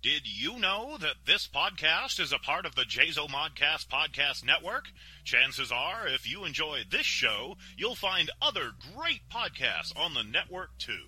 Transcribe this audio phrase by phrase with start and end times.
[0.00, 4.92] Did you know that this podcast is a part of the Jazo Modcast Podcast Network?
[5.24, 10.78] Chances are, if you enjoy this show, you'll find other great podcasts on the network
[10.78, 11.06] too.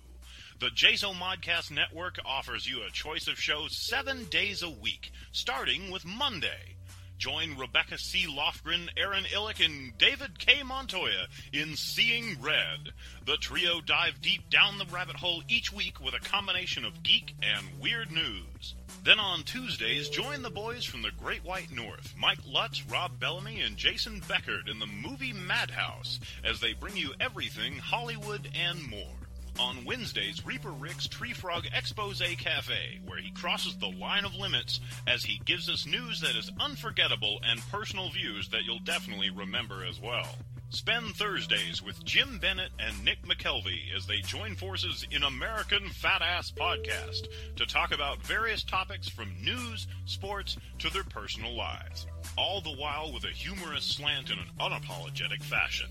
[0.59, 5.89] The Jazo Modcast Network offers you a choice of shows seven days a week, starting
[5.89, 6.75] with Monday.
[7.21, 8.25] Join Rebecca C.
[8.25, 10.63] Lofgren, Aaron Illick, and David K.
[10.63, 12.93] Montoya in Seeing Red.
[13.27, 17.35] The trio dive deep down the rabbit hole each week with a combination of geek
[17.43, 18.73] and weird news.
[19.03, 23.61] Then on Tuesdays, join the boys from the Great White North, Mike Lutz, Rob Bellamy,
[23.61, 29.20] and Jason Beckert in the movie Madhouse, as they bring you everything Hollywood and more.
[29.59, 34.79] On Wednesdays, Reaper Rick's Tree Frog Expose Cafe, where he crosses the line of limits
[35.07, 39.85] as he gives us news that is unforgettable and personal views that you'll definitely remember
[39.85, 40.27] as well.
[40.69, 46.21] Spend Thursdays with Jim Bennett and Nick McKelvey as they join forces in American Fat
[46.21, 52.07] Ass Podcast to talk about various topics from news, sports, to their personal lives.
[52.37, 55.89] All the while with a humorous slant in an unapologetic fashion.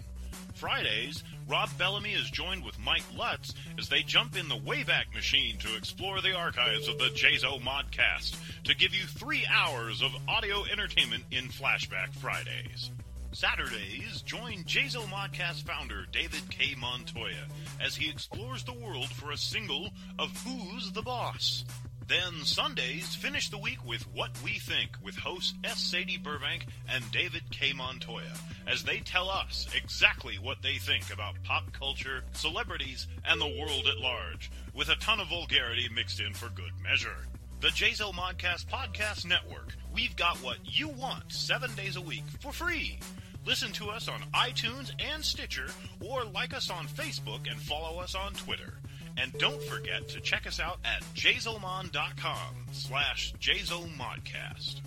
[0.61, 5.57] Fridays, Rob Bellamy is joined with Mike Lutz as they jump in the Wayback Machine
[5.57, 10.65] to explore the archives of the Jazo Modcast to give you three hours of audio
[10.71, 12.91] entertainment in Flashback Fridays.
[13.33, 16.75] Saturdays, join Jazo Modcast founder David K.
[16.79, 17.47] Montoya
[17.81, 19.89] as he explores the world for a single
[20.19, 21.65] of Who's the Boss.
[22.11, 25.79] Then Sundays, finish the week with What We Think with hosts S.
[25.79, 27.73] Sadie Burbank and David K.
[27.73, 28.33] Montoya
[28.67, 33.87] as they tell us exactly what they think about pop culture, celebrities, and the world
[33.87, 37.29] at large, with a ton of vulgarity mixed in for good measure.
[37.61, 39.77] The Jazo Modcast Podcast Network.
[39.95, 42.99] We've got what you want seven days a week for free.
[43.47, 45.69] Listen to us on iTunes and Stitcher,
[46.01, 48.75] or like us on Facebook and follow us on Twitter.
[49.21, 54.81] And don't forget to check us out at jazomon.com slash jazomodcast.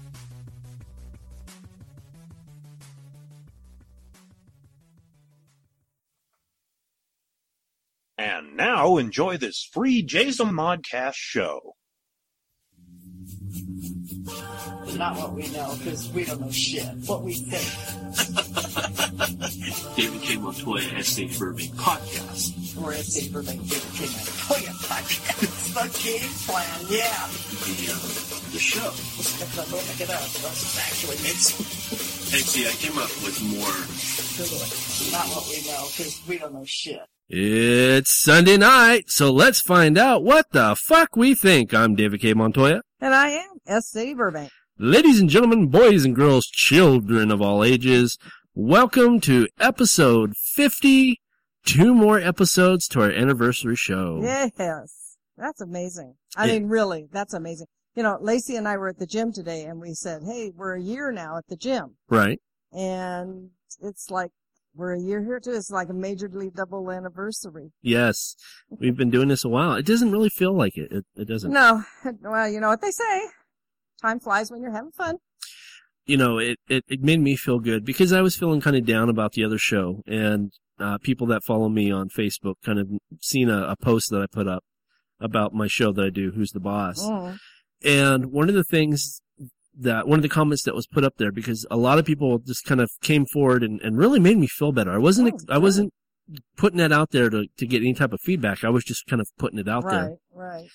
[8.17, 11.75] And now enjoy this free Jason Modcast show.
[14.95, 16.85] Not what we know, because we don't know shit.
[17.05, 17.67] What we think.
[19.95, 20.37] David K.
[20.37, 21.27] Montoya, S.A.
[21.37, 22.62] Burbank podcast.
[22.81, 24.05] Or as Dave Burbank, David K.
[24.09, 25.73] Montoya podcast.
[25.73, 27.27] the game plan, yeah.
[27.69, 28.89] The, uh, the show.
[29.55, 30.19] Don't look it up.
[30.41, 33.77] That's actually It's, actually, I came up with more.
[35.11, 37.01] Not what we know, because we don't know shit.
[37.29, 41.73] It's Sunday night, so let's find out what the fuck we think.
[41.73, 42.33] I'm David K.
[42.33, 42.81] Montoya.
[42.99, 44.15] And I am S.C.
[44.15, 44.49] Burbank.
[44.79, 48.17] Ladies and gentlemen, boys and girls, children of all ages,
[48.55, 51.19] welcome to episode 50.
[51.65, 54.19] Two more episodes to our anniversary show.
[54.21, 55.15] Yes.
[55.37, 56.15] That's amazing.
[56.35, 56.53] I Yeah.
[56.59, 57.67] mean, really, that's amazing.
[57.95, 60.75] You know, Lacey and I were at the gym today and we said, Hey, we're
[60.75, 61.95] a year now at the gym.
[62.09, 62.39] Right?
[62.71, 63.51] And
[63.81, 64.31] it's like,
[64.75, 65.51] we're a year here too.
[65.51, 67.71] It's like a majorly double anniversary.
[67.81, 68.35] Yes.
[68.69, 69.73] We've been doing this a while.
[69.75, 70.91] It doesn't really feel like it.
[70.91, 71.51] It, it doesn't.
[71.51, 71.83] No,
[72.21, 73.21] well, you know what they say.
[74.01, 75.17] Time flies when you're having fun.
[76.05, 78.85] you know, it, it, it made me feel good because I was feeling kind of
[78.85, 82.89] down about the other show and, uh, people that follow me on Facebook kind of
[83.21, 84.63] seen a, a post that I put up
[85.19, 87.03] about my show that I do, Who's the Boss.
[87.03, 87.37] Mm.
[87.85, 89.21] And one of the things
[89.77, 92.39] that, one of the comments that was put up there because a lot of people
[92.39, 94.91] just kind of came forward and, and really made me feel better.
[94.91, 95.93] I wasn't, Oh, I wasn't
[96.57, 98.63] putting that out there to, to get any type of feedback.
[98.63, 100.17] I was just kind of putting it out there.
[100.33, 100.69] Right, right.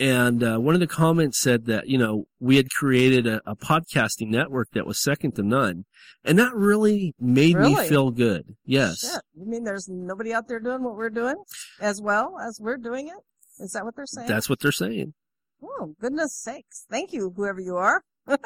[0.00, 3.54] And uh, one of the comments said that you know we had created a, a
[3.54, 5.84] podcasting network that was second to none,
[6.24, 8.56] and that really made me feel good.
[8.64, 9.22] Yes, Shit.
[9.34, 11.36] You mean there's nobody out there doing what we're doing
[11.80, 13.62] as well as we're doing it?
[13.62, 14.28] Is that what they're saying?
[14.28, 15.14] that's what they're saying.
[15.62, 16.86] Oh, goodness sakes.
[16.90, 18.02] Thank you, whoever you are.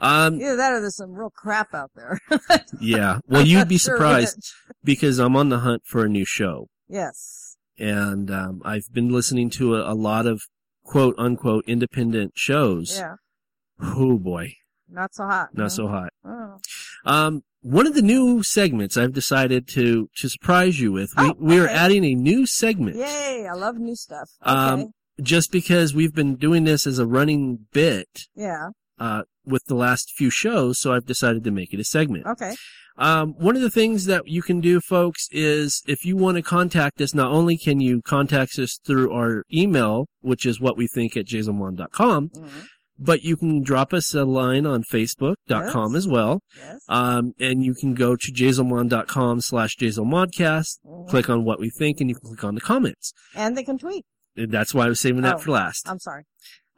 [0.00, 2.18] Um, Either that or there's some real crap out there.
[2.80, 3.20] yeah.
[3.28, 4.52] Well, you'd be surprised
[4.82, 7.51] because I'm on the hunt for a new show, Yes.
[7.78, 10.42] And um, I've been listening to a, a lot of
[10.84, 12.98] quote unquote independent shows.
[12.98, 13.14] Yeah.
[13.80, 14.54] Oh boy,
[14.88, 15.48] Not so hot.
[15.54, 16.10] not so hot.
[16.24, 16.58] Oh.
[17.04, 21.10] Um, one of the new segments I've decided to to surprise you with.
[21.16, 22.96] We Oh, we are adding a new segment.
[22.96, 23.46] Yay.
[23.50, 24.30] I love new stuff.
[24.46, 24.50] Okay.
[24.52, 28.70] Um, just because we've been doing this as a running bit yeah.
[28.98, 32.26] uh, with the last few shows, so I've decided to make it a segment.
[32.26, 32.54] Okay.
[32.98, 36.42] Um, one of the things that you can do, folks, is if you want to
[36.42, 40.86] contact us, not only can you contact us through our email, which is what we
[40.86, 42.48] think at jasonwan.com, Mhm.
[42.98, 45.98] but you can drop us a line on facebook.com Yes.
[45.98, 46.40] as well.
[46.56, 46.80] Yes.
[46.88, 51.08] Um, and you can go to jasonwan.com slash jasonmodcast, Mhm.
[51.08, 53.14] click on what we think, and you can click on the comments.
[53.34, 54.04] And they can tweet.
[54.36, 55.88] And that's why I was saving that Oh, for last.
[55.88, 56.24] I'm sorry.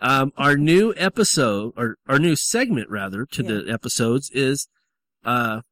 [0.05, 4.69] Um, our new episode, or our new segment rather, to the episodes is,
[5.25, 5.63] uh,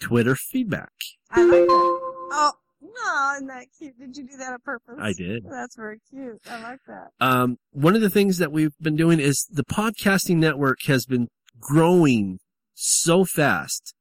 [0.00, 0.92] Twitter feedback.
[1.30, 1.98] I like that.
[2.30, 3.98] Oh, no, isn't that cute?
[3.98, 4.96] Did you do that on purpose?
[4.98, 5.44] I did.
[5.50, 6.40] That's very cute.
[6.50, 7.10] I like that.
[7.20, 11.28] Um, one of the things that we've been doing is the podcasting network has been
[11.60, 12.38] growing
[12.74, 13.94] so fast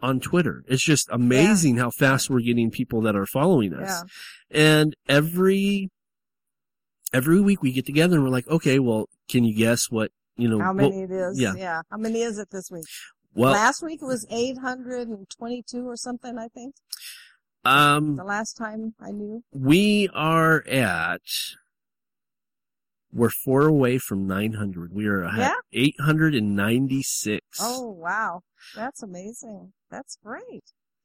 [0.00, 0.64] on Twitter.
[0.66, 4.02] It's just amazing how fast we're getting people that are following us.
[4.50, 4.78] Yeah.
[4.80, 5.90] And every,
[7.12, 10.48] every week we get together and we're like, okay, well, can you guess what, you
[10.48, 11.40] know, How what- many it is?
[11.40, 11.54] yeah.
[11.56, 11.82] Yeah.
[11.90, 12.84] How many is it this week?
[13.34, 16.74] well, last week it was 822 or something, I think.
[17.64, 19.42] um, The last time I knew.
[19.52, 21.20] we are at,
[23.12, 24.92] we're four away from 900.
[24.92, 25.54] We are at Yeah?
[25.72, 27.40] 896.
[27.60, 28.42] Oh, wow.
[28.74, 29.72] That's amazing.
[29.90, 30.64] That's great.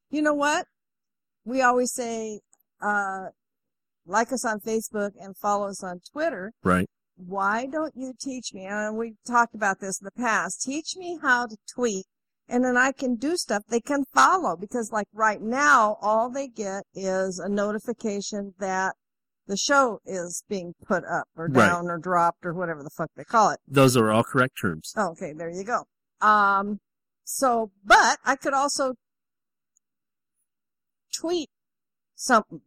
[0.10, 0.68] You know what?
[1.46, 2.42] We always say,
[2.82, 3.28] uh,
[4.06, 6.54] like us on Facebook and follow us on Twitter.
[6.64, 6.88] Right.
[7.16, 8.66] Why don't you teach me?
[8.66, 10.62] And we talked about this in the past.
[10.64, 12.06] Teach me how to tweet
[12.48, 16.48] and then I can do stuff they can follow because like right now, all they
[16.48, 18.96] get is a notification that
[19.48, 21.68] the show is being put up or Right.
[21.68, 23.60] down or dropped or whatever the fuck they call it.
[23.68, 24.94] Those are all correct terms.
[24.98, 25.84] Okay, there you go.
[26.22, 26.80] Um,
[27.24, 28.96] so, but I could also
[31.14, 31.50] tweet
[32.16, 32.62] something,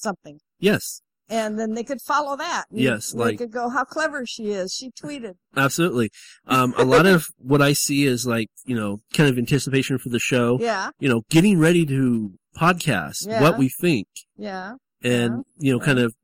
[0.00, 2.64] something, Yes, and then they could follow that.
[2.72, 4.72] Yes, they like- could go, how clever she is.
[4.72, 5.34] She tweeted.
[5.56, 6.10] absolutely.
[6.46, 10.08] Um, a lot of what I see is like, you know, kind of anticipation for
[10.08, 13.40] the show, Yeah, you know, getting ready to podcast Yeah.
[13.42, 15.84] what we think yeah, and, you know, yeah.
[15.86, 16.14] kind of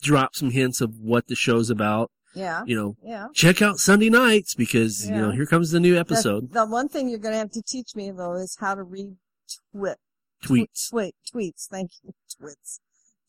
[0.00, 3.26] drop some hints of what the show's about, yeah, you know, yeah.
[3.34, 6.52] check out Sunday nights because, you know, here comes the new episode.
[6.52, 9.16] The, one thing you're going to have to teach me though is how to read
[9.72, 9.98] twit,
[10.44, 10.90] Tweets.
[10.90, 11.66] tweet, tweets.
[11.68, 12.12] Thank you.
[12.38, 12.80] Twits,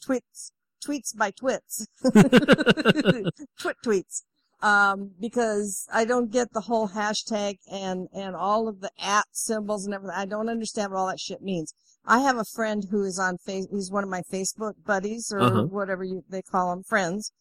[0.06, 0.52] tweets,
[0.86, 1.86] tweets by twits.
[3.60, 4.24] twit tweets.
[4.62, 9.84] Um, because I don't get the whole hashtag and, and all of the at symbols
[9.86, 10.16] and everything.
[10.18, 11.74] I don't understand what all that shit means.
[12.06, 15.42] I have a friend who is on face, he's one of my Facebook buddies or
[15.42, 15.64] Uh-huh.
[15.64, 17.32] whatever you, they call them, friends.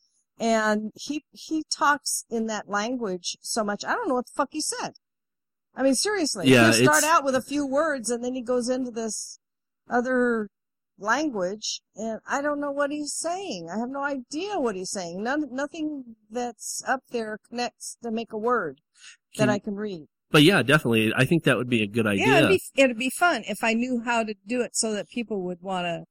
[0.40, 3.84] And he, he talks in that language so much.
[3.84, 4.94] I don't know what the fuck he said.
[5.76, 6.48] I mean, seriously.
[6.48, 9.38] Yeah, He'll start out with a few words and then he goes into this
[9.88, 10.48] other
[10.98, 13.68] language and I don't know what he's saying.
[13.74, 15.22] I have no idea what he's saying.
[15.22, 18.80] None, nothing that's up there connects to make a word
[19.36, 20.06] that Can- I can read.
[20.30, 21.12] But yeah, definitely.
[21.14, 22.26] I think that would be a good idea.
[22.26, 25.08] Yeah, it'd be, it'd be fun if I knew how to do it so that
[25.10, 26.04] people would want to,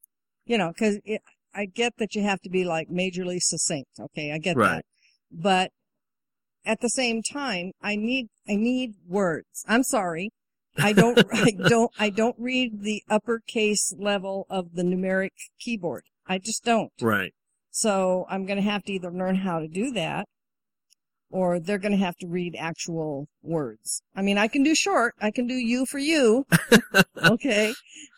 [0.45, 1.21] you know, cause it,
[1.55, 3.89] I get that you have to be like majorly succinct.
[3.99, 4.31] Okay.
[4.31, 4.75] I get Right.
[4.75, 4.85] that.
[5.31, 5.71] But
[6.65, 9.65] at the same time, I need, I need words.
[9.67, 10.29] I'm sorry.
[10.77, 16.03] I don't, I don't, I don't read the uppercase level of the numeric keyboard.
[16.27, 16.91] I just don't.
[17.01, 17.33] right.
[17.71, 20.27] So I'm going to have to either learn how to do that
[21.31, 24.03] or they're going to have to read actual words.
[24.15, 25.15] I mean, I can do short.
[25.21, 26.45] I can do you for you.
[27.23, 27.73] okay.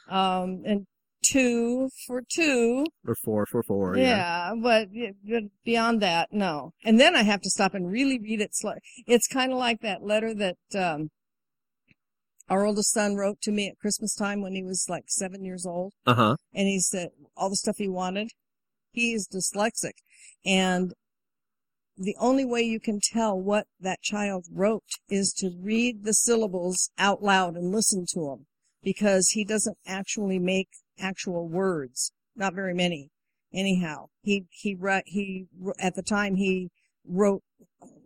[0.10, 0.88] Um, and
[1.24, 2.86] two for two.
[3.08, 3.98] Or four for four.
[3.98, 4.54] Yeah.
[4.62, 4.90] But,
[5.24, 6.74] but beyond that, no.
[6.84, 8.74] And then I have to stop and really read it slow.
[9.08, 11.10] It's kind of like that letter that, um,
[12.50, 15.66] our oldest son wrote to me at Christmas time when he was like seven years
[15.66, 16.36] old Uh huh.
[16.54, 18.30] and he said all the stuff he wanted.
[18.92, 19.94] He is dyslexic
[20.46, 20.94] and
[21.98, 26.90] the only way you can tell what that child wrote is to read the syllables
[26.98, 28.48] out loud and listen to them
[28.82, 30.70] because he doesn't actually make
[31.00, 32.12] actual words.
[32.36, 33.10] Not very many.
[33.54, 35.46] Anyhow, he, he, wrote, he,
[35.80, 36.70] at the time he
[37.08, 37.44] wrote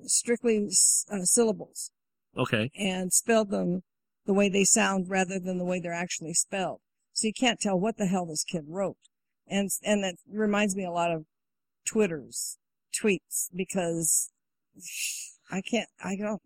[0.05, 0.67] strictly
[1.09, 1.91] uh, syllables
[2.37, 2.69] Okay.
[2.77, 3.83] and spelled them
[4.27, 6.81] the way they sound rather than the way they're actually spelled.
[7.13, 8.97] So you can't tell what the hell this kid wrote.
[9.47, 11.23] And, and that reminds me a lot of
[11.85, 12.57] Twitter's
[12.93, 14.29] tweets because
[15.49, 16.41] I can't, I don't,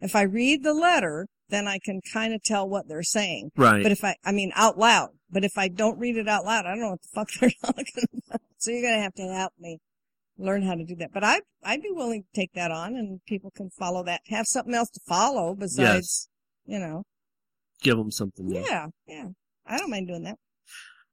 [0.00, 3.50] if I read the letter, then I can kind of tell what they're saying.
[3.54, 3.82] Right.
[3.82, 6.64] But if I, I mean out loud, but if I don't read it out loud,
[6.64, 8.40] I don't know what the fuck they're talking about.
[8.56, 9.78] So you're going to have to help me
[10.38, 11.12] learn how to do that.
[11.12, 14.46] But I, I'd be willing to take that on and people can follow that, have
[14.46, 16.28] something else to follow besides,
[16.64, 17.04] you know,
[17.82, 18.50] Give them something.
[18.50, 19.28] yeah, yeah.
[19.66, 20.38] I don't mind doing that.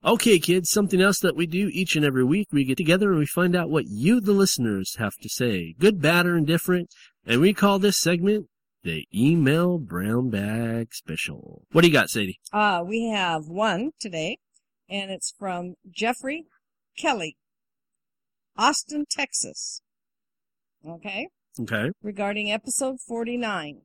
[0.05, 3.19] Okay, kids, something else that we do each and every week, we get together and
[3.19, 5.75] we find out what you, the listeners, have to say.
[5.79, 6.89] Good, bad, or indifferent.
[7.25, 8.47] And we call this segment
[8.83, 11.63] the Email Brown Bag Special.
[11.71, 12.39] What do you got, Sadie?
[12.51, 14.39] Uh, we have one today
[14.89, 16.45] and it's from Jeffrey
[16.97, 17.37] Kelly,
[18.57, 19.81] Austin, Texas.
[20.87, 21.27] Okay.
[21.59, 21.91] Okay.
[22.01, 23.81] regarding episode 49.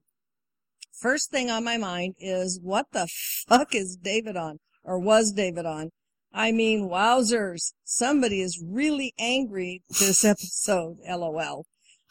[0.99, 3.07] First thing on my mind is what the
[3.47, 4.59] fuck is David on?
[4.83, 5.91] Or was David on?
[6.33, 7.73] I mean, wowzers.
[7.85, 11.67] Somebody is really angry this episode, lol.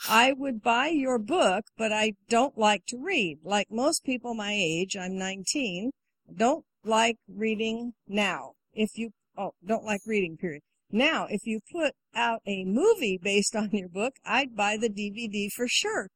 [0.07, 3.39] I would buy your book, but I don't like to read.
[3.43, 5.91] Like most people my age, I'm 19,
[6.33, 8.53] don't like reading now.
[8.71, 10.61] If you, oh, don't like reading, period.
[10.91, 15.51] Now, if you put out a movie based on your book, I'd buy the DVD
[15.51, 16.07] for sure.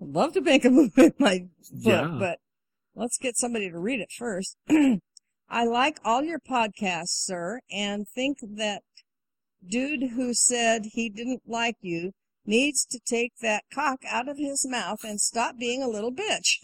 [0.00, 2.16] I'd love to make a movie of my book, Yeah.
[2.18, 2.38] but
[2.94, 4.56] let's get somebody to read it first.
[5.48, 8.82] I like all your podcasts, sir, and think that
[9.66, 12.12] dude who said he didn't like you
[12.46, 16.58] needs to take that cock out of his mouth and stop being a little bitch.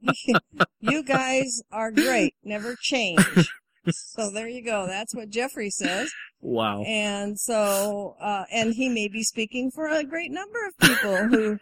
[0.80, 2.34] you guys are great.
[2.42, 3.50] Never change.
[3.90, 4.86] So there you go.
[4.86, 6.10] That's what Jeffrey says.
[6.40, 6.82] Wow.
[6.84, 11.58] And so, uh, and he may be speaking for a great number of people who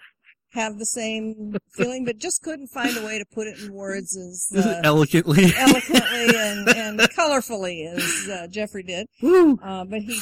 [0.56, 4.16] have the same feeling, but just couldn't find a way to put it in words
[4.16, 5.52] as uh, Elegantly.
[5.56, 6.00] eloquently
[6.36, 9.06] and, and colorfully as uh, Jeffrey did.
[9.22, 10.20] Uh, but he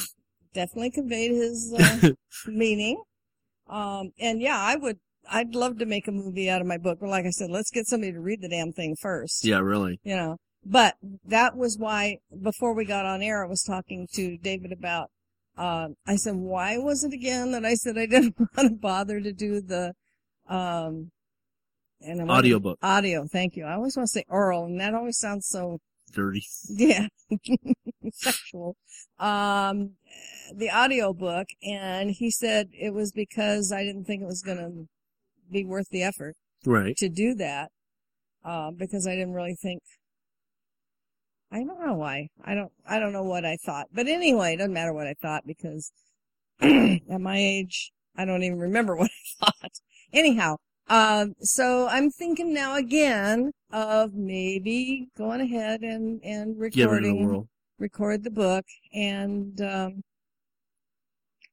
[0.53, 2.09] definitely conveyed his uh,
[2.47, 3.01] meaning.
[3.67, 4.99] Um, and yeah, I would,
[5.31, 6.99] I'd love to make a movie out of my book.
[7.01, 9.43] But like I said, let's get somebody to read the damn thing first.
[9.43, 9.99] Yeah, really.
[10.03, 14.37] You know, but that was why before we got on air, I was talking to
[14.37, 15.09] David about,
[15.57, 19.21] uh, I said, why was it again that I said I didn't want to bother
[19.21, 19.93] to do the,
[20.47, 21.11] um,
[22.01, 22.77] and I'm Audiobook.
[22.83, 23.25] Audio.
[23.31, 23.65] Thank you.
[23.65, 25.79] I always want to say oral and that always sounds so
[26.13, 26.45] Dirty.
[26.69, 27.07] yeah.
[28.13, 28.75] Sexual.
[29.19, 29.91] Um,
[30.53, 34.57] the audio book and he said it was because I didn't think it was going
[34.57, 34.87] to
[35.51, 36.35] be worth the effort
[36.65, 36.95] Right.
[36.97, 37.71] to do that.
[38.43, 39.81] Uh, because I didn't really think,
[41.51, 42.27] I don't know why.
[42.43, 43.87] I don't, I don't know what I thought.
[43.91, 45.91] But anyway, it doesn't matter what I thought because
[46.61, 49.09] at my age, I don't even remember what
[49.41, 49.71] I thought.
[50.15, 50.55] Anyhow,
[50.87, 57.13] um, so I'm thinking now again of maybe going ahead and, and Give it a
[57.13, 57.47] recording whirl.
[57.77, 60.01] record the book and um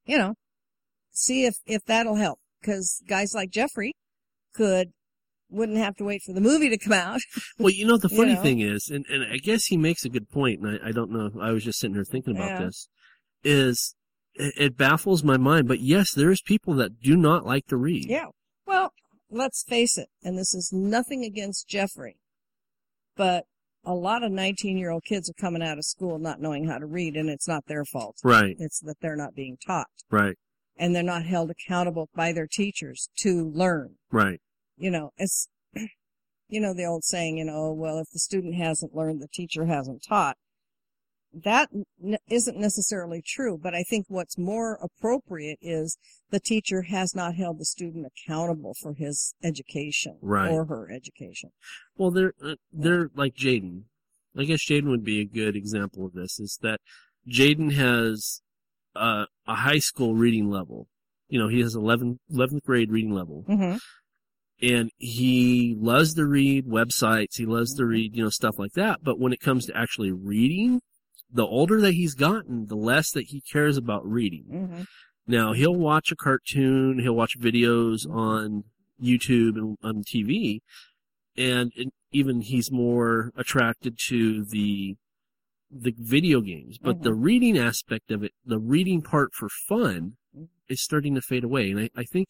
[0.06, 0.34] you know
[1.10, 3.92] see if if that'll help because guys like jeffrey
[4.54, 4.92] could
[5.50, 7.20] wouldn't have to wait for the movie to come out
[7.58, 8.42] Well, you know, the You funny know.
[8.42, 11.10] thing is, and, and I guess he makes a good point, and I, I don't
[11.10, 12.66] know, I was just sitting here thinking about Yeah.
[12.66, 12.88] this,
[13.42, 13.94] is
[14.34, 18.08] it, it baffles my mind, but yes, there's people that do not like to read.
[18.08, 18.26] yeah
[18.66, 18.92] well
[19.30, 22.16] let's face it and this is nothing against jeffrey
[23.16, 23.44] but
[23.84, 26.78] a lot of 19 year old kids are coming out of school not knowing how
[26.78, 28.16] to read and it's not their fault.
[28.22, 29.88] Right, it's that they're not being taught.
[30.10, 30.36] Right,
[30.76, 33.96] and they're not held accountable by their teachers to learn.
[34.10, 34.40] Right.
[34.76, 35.48] you know, it's,
[36.48, 39.66] you know, the old saying, you know, well, if the student hasn't learned, the teacher
[39.66, 40.36] hasn't taught.
[41.32, 41.70] That
[42.02, 45.96] n- isn't necessarily true, but I think what's more appropriate is
[46.30, 50.50] the teacher has not held the student accountable for his education Right.
[50.50, 51.50] or her education.
[51.96, 53.84] Well, they're, uh, they're like Jaden.
[54.36, 56.80] I guess Jaden would be a good example of this, is that
[57.28, 58.42] Jaden has
[58.94, 60.86] uh, a high school reading level.
[61.28, 63.44] You know, he has 11th, 11th grade reading level.
[63.48, 63.76] Mm-hmm.
[64.60, 67.36] and he loves to read websites.
[67.36, 69.00] He loves to read, you know, stuff like that.
[69.02, 70.80] But when it comes to actually reading,
[71.32, 74.44] the older that he's gotten, the less that he cares about reading.
[74.52, 74.82] Mm-hmm.
[75.26, 78.64] Now he'll watch a cartoon, he'll watch videos on
[79.02, 80.60] YouTube and on TV,
[81.36, 81.72] and,
[82.14, 84.96] even he's more attracted to the
[85.70, 86.76] the video games.
[86.76, 90.18] But the reading aspect of it, the reading part for fun,
[90.68, 91.70] is starting to fade away.
[91.70, 92.28] And I, I think,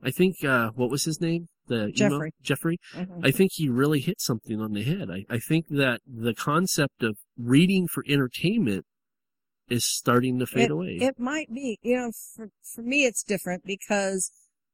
[0.00, 1.48] I think, uh, what was his name?
[1.68, 2.32] The Jeffrey.
[2.42, 2.78] Jeffrey.
[2.94, 3.24] Mm-hmm.
[3.24, 5.10] I think he really hit something on the head.
[5.10, 8.84] I, I think that the concept of reading for entertainment
[9.68, 10.98] is starting to fade it, away.
[11.00, 14.30] It might be, you know, for, for me it's different because,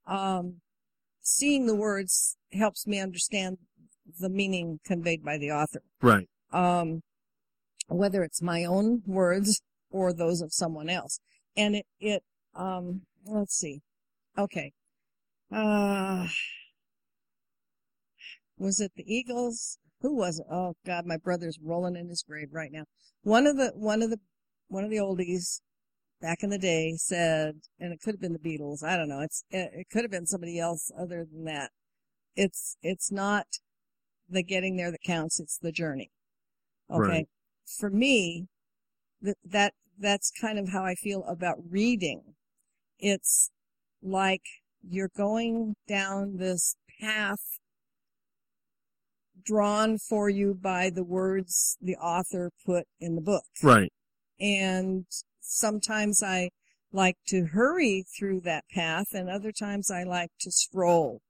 [0.07, 0.61] um,
[1.21, 3.57] seeing the words helps me understand
[4.19, 5.81] the meaning conveyed by the author.
[6.01, 6.29] right.
[6.53, 7.01] um,
[7.87, 9.61] whether it's my own words
[9.91, 11.19] or those of someone else.
[11.57, 12.23] And it, it,
[12.55, 13.81] um, let's see.
[14.37, 14.71] Okay.
[15.51, 16.27] Uh,
[18.57, 19.77] was it the Eagles?
[20.01, 20.45] Who was it?
[20.51, 22.83] Oh God, my brother's rolling in his grave right now.
[23.23, 24.19] One of the, one of the,
[24.67, 25.61] one of the oldies
[26.21, 28.83] back in the day said, and it could have been the Beatles.
[28.83, 29.21] I don't know.
[29.21, 31.71] It's, it, it could have been somebody else other than that.
[32.35, 33.45] It's, it's not
[34.29, 35.39] the getting there that counts.
[35.39, 36.11] It's the journey.
[36.91, 37.07] Okay.
[37.07, 37.27] Right.
[37.65, 38.47] For me,
[39.21, 42.35] that, that, that's kind of how I feel about reading.
[42.99, 43.49] It's
[44.03, 44.43] like
[44.87, 47.59] you're going down this path
[49.45, 53.43] drawn for you by the words the author put in the book.
[53.61, 53.91] Right.
[54.39, 55.05] And
[55.39, 56.49] sometimes I
[56.91, 61.21] like to hurry through that path and other times I like to stroll,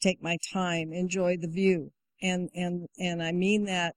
[0.00, 1.92] take my time, enjoy the view.
[2.20, 3.94] And, and, and I mean that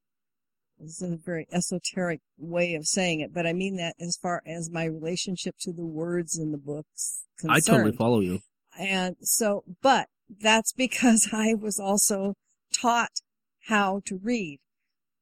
[0.80, 4.42] this is a very esoteric way of saying it, but I mean that as far
[4.46, 7.66] as my relationship to the words in the books I concerned.
[7.66, 8.40] totally follow you.
[8.78, 12.36] And so, but that's because I was also
[12.74, 13.22] taught
[13.68, 14.60] how to read.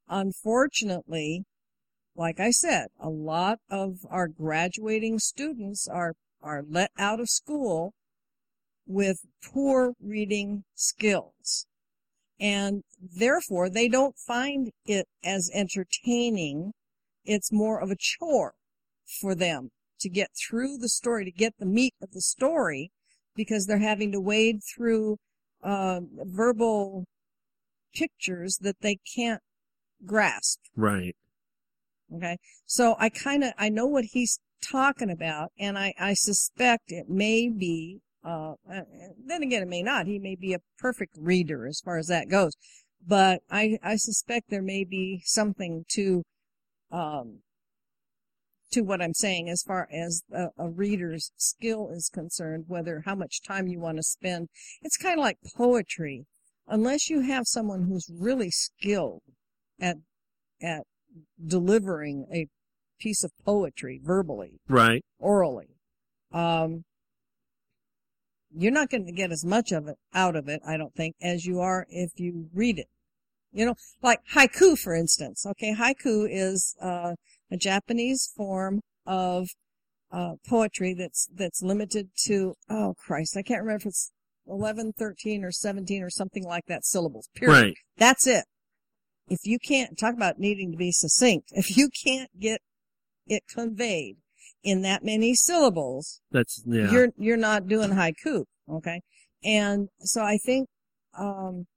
[0.07, 1.43] Unfortunately,
[2.15, 7.93] like I said, a lot of our graduating students are, are let out of school
[8.85, 11.65] with poor reading skills.
[12.39, 16.73] And therefore they don't find it as entertaining.
[17.23, 18.53] It's more of a chore
[19.21, 19.69] for them
[20.01, 22.91] to get through the story, to get the meat of the story,
[23.35, 25.17] because they're having to wade through
[25.63, 27.05] uh, verbal
[27.93, 29.41] pictures that they can't
[30.05, 30.59] grasp.
[30.75, 31.15] Right.
[32.15, 32.37] Okay.
[32.65, 37.09] So I kind of, I know what he's talking about and I, I suspect it
[37.09, 38.81] may be, uh, uh,
[39.25, 40.07] then again, it may not.
[40.07, 42.53] He may be a perfect reader as far as that goes,
[43.05, 46.23] but I, I suspect there may be something to,
[46.91, 47.39] um,
[48.71, 53.15] to what I'm saying as far as a, a reader's skill is concerned, whether how
[53.15, 54.49] much time you want to spend.
[54.81, 56.25] It's kind of like poetry.
[56.67, 59.21] Unless you have someone who's really skilled
[59.79, 59.97] at,
[60.61, 60.83] at
[61.45, 62.47] delivering a
[62.99, 65.03] piece of poetry verbally, Right.
[65.19, 65.75] orally,
[66.31, 66.83] um,
[68.55, 71.15] you're not going to get as much of it out of it, I don't think,
[71.21, 72.87] as you are if you read it.
[73.51, 75.45] You know, like haiku, for instance.
[75.45, 77.13] Okay, haiku is uh,
[77.51, 79.47] a Japanese form of
[80.11, 84.11] uh, poetry that's that's limited to oh Christ, I can't remember if it's
[84.47, 87.29] 11, 13, or 17 or something like that syllables.
[87.35, 87.53] Period.
[87.53, 87.73] Right.
[87.97, 88.45] That's it.
[89.27, 92.61] If you can't talk about needing to be succinct, if you can't get
[93.25, 94.17] it conveyed
[94.63, 96.91] in that many syllables, That's yeah.
[96.91, 99.01] you're you're not doing haiku, okay?
[99.43, 100.67] And so I think
[101.17, 101.67] um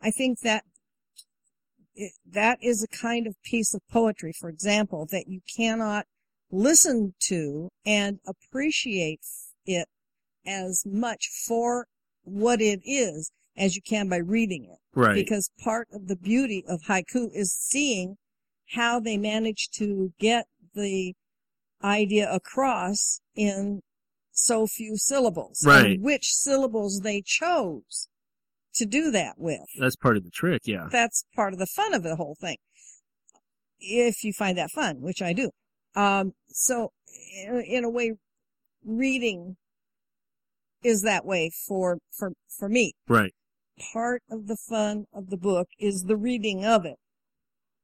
[0.00, 0.64] I think that
[1.94, 6.06] it, that is a kind of piece of poetry, for example, that you cannot
[6.50, 9.20] listen to and appreciate
[9.64, 9.88] it
[10.46, 11.86] as much for
[12.24, 15.14] what it is as you can by reading it right.
[15.14, 18.16] because part of the beauty of haiku is seeing
[18.74, 21.14] how they manage to get the
[21.82, 23.80] idea across in
[24.32, 25.92] so few syllables Right.
[25.92, 28.08] and which syllables they chose
[28.74, 29.62] to do that with.
[29.78, 30.62] That's part of the trick.
[30.64, 30.88] Yeah.
[30.90, 32.58] That's part of the fun of the whole thing.
[33.78, 35.50] If you find that fun, which I do.
[35.94, 36.92] Um, so
[37.46, 38.12] in, in a way,
[38.84, 39.56] reading
[40.86, 43.32] is that way for, for, for me Right.
[43.92, 46.96] part of the fun of the book is the reading of it.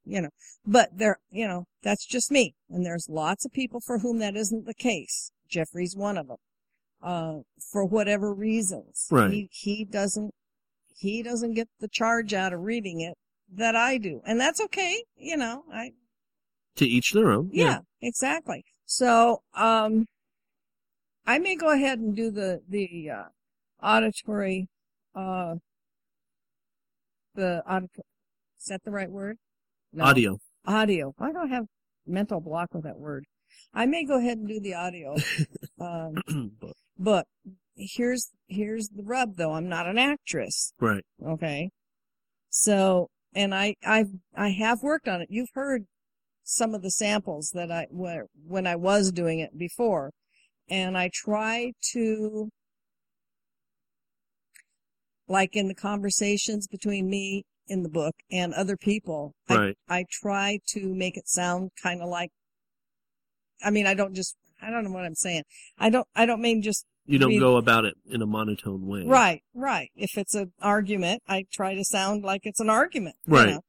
[0.04, 0.30] You know,
[0.66, 2.54] but there, you know, that's just me.
[2.68, 5.30] And there's lots of people for whom that isn't the case.
[5.48, 6.38] Jeffrey's one of them.
[7.00, 7.38] Uh,
[7.72, 9.06] for whatever reasons.
[9.10, 9.30] Right.
[9.30, 10.32] He, he doesn't,
[10.96, 13.14] he doesn't get the charge out of reading it
[13.52, 14.20] that I do.
[14.24, 15.02] And that's okay.
[15.16, 15.90] You know, I,
[16.76, 17.50] To each their own.
[17.52, 18.64] yeah, exactly.
[18.86, 20.06] So, um,
[21.26, 23.22] I may go ahead and do the, the, uh,
[23.87, 24.68] auditory,
[25.14, 25.54] uh,
[27.35, 27.90] the audit,
[28.58, 29.37] is that the right word?
[29.92, 30.04] No.
[30.04, 30.38] Audio.
[30.66, 31.14] Audio.
[31.18, 31.64] I don't have
[32.06, 33.24] mental block with that word.
[33.74, 35.16] I may go ahead and do the audio.
[35.80, 36.14] um,
[36.61, 37.26] But- but
[37.74, 39.52] here's, here's the rub though.
[39.54, 40.72] I'm not an actress.
[40.78, 41.02] right.
[41.26, 41.70] Okay.
[42.50, 44.04] So, and I, I,
[44.37, 45.28] I have worked on it.
[45.30, 45.87] You've heard
[46.44, 50.11] some of the samples that I, where, when I was doing it before.
[50.72, 52.48] And I try to,
[55.28, 59.76] like in the conversations between me in the book and other people, I, Right.
[59.87, 62.30] I try to make it sound kind of like,
[63.62, 65.42] I mean, I don't just, I don't know what I'm saying.
[65.78, 68.87] I don't, I don't mean just You don't read- go about it in a monotone
[68.87, 69.04] way.
[69.04, 69.90] Right, right.
[69.94, 73.16] If it's an argument, I try to sound like it's an argument.
[73.26, 73.48] you Right.
[73.50, 73.61] know.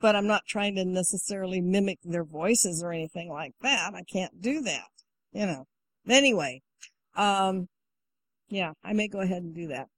[0.00, 3.92] But I'm not trying to necessarily mimic their voices or anything like that.
[3.94, 4.86] I can't do that,
[5.32, 5.64] you know.
[6.08, 6.60] Anyway,
[7.16, 7.66] um,
[8.48, 9.88] yeah, I may go ahead and do that.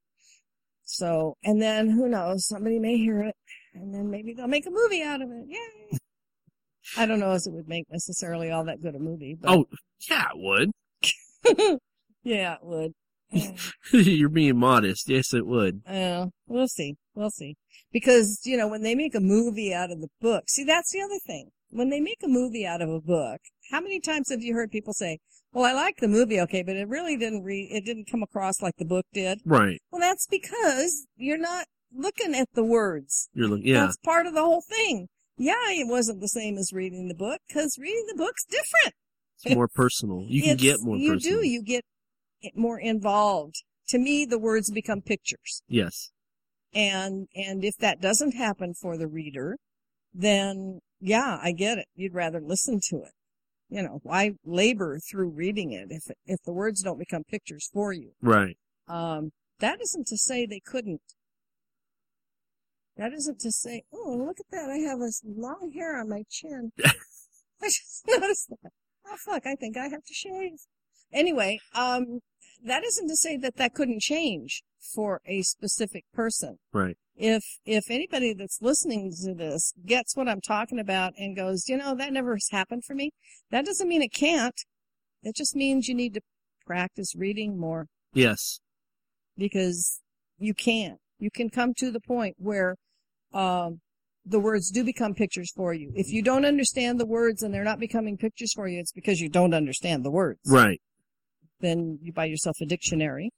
[0.85, 3.35] So, and then who knows, somebody may hear it
[3.75, 5.47] and then maybe they'll make a movie out of it.
[5.49, 5.99] Yay!
[6.97, 9.65] I don't know if it would make necessarily all that good a movie, but Oh,
[10.09, 10.71] yeah, it would.
[12.23, 12.93] yeah, it would.
[13.93, 15.09] You're being modest.
[15.09, 15.83] Yes, it would.
[15.87, 16.95] Uh, we'll see.
[17.15, 17.57] We'll see.
[17.93, 21.01] Because, you know, when they make a movie out of the book, see, that's the
[21.01, 21.51] other thing.
[21.71, 23.41] When they make a movie out of a book,
[23.71, 25.19] how many times have you heard people say,
[25.55, 28.61] well, I like the movie, okay, but it really didn't read, it didn't come across
[28.61, 29.41] like the book did?
[29.45, 29.81] Right.
[29.91, 33.31] Well, that's because you're not looking at the words.
[33.33, 33.67] You're looking.
[33.67, 33.87] Yeah.
[33.87, 35.07] That's part of the whole thing.
[35.39, 38.95] Yeah, it wasn't the same as reading the book, because reading the book's different.
[39.43, 40.27] It's more personal.
[40.29, 41.01] You can get more personal.
[41.01, 41.41] You personal.
[41.41, 41.47] do.
[41.47, 41.85] You get
[42.55, 43.63] more involved.
[43.89, 45.63] To me, the words become pictures.
[45.69, 46.11] Yes.
[46.73, 49.57] And, and if that doesn't happen for the reader,
[50.13, 51.87] then yeah, I get it.
[51.95, 53.13] You'd rather listen to it.
[53.69, 57.93] You know, why labor through reading it if if the words don't become pictures for
[57.93, 58.13] you?
[58.21, 58.57] Right.
[58.89, 61.01] Um, that isn't to say they couldn't.
[62.97, 64.71] That isn't to say, oh, look at that.
[64.71, 66.73] I have this long hair on my chin.
[66.85, 68.71] I just noticed that.
[69.07, 69.47] Oh, fuck.
[69.47, 70.53] I think I have to shave.
[71.13, 72.21] Anyway, um,
[72.63, 76.59] that isn't to say that that couldn't change for a specific person.
[76.73, 76.97] Right.
[77.17, 81.77] If, if anybody that's listening to this gets what I'm talking about and goes, you
[81.77, 83.13] know, that never has happened for me,
[83.51, 84.55] that doesn't mean it can't.
[85.23, 86.21] It just means you need to
[86.67, 88.59] practice reading more Yes.
[89.37, 90.01] because
[90.39, 90.97] you can.
[91.19, 92.75] You can come to the point where
[93.33, 93.81] um,
[94.27, 95.93] the words do become pictures for you.
[95.95, 99.21] If you don't understand the words and they're not becoming pictures for you, it's because
[99.21, 100.41] you don't understand the words.
[100.47, 100.81] Right.
[101.61, 103.31] Then you buy yourself a dictionary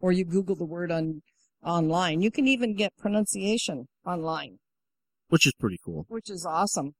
[0.00, 1.22] or you Google the word on
[1.64, 2.20] online.
[2.20, 4.58] You can even get pronunciation online,
[5.28, 6.04] Which is pretty cool.
[6.08, 6.94] which is awesome.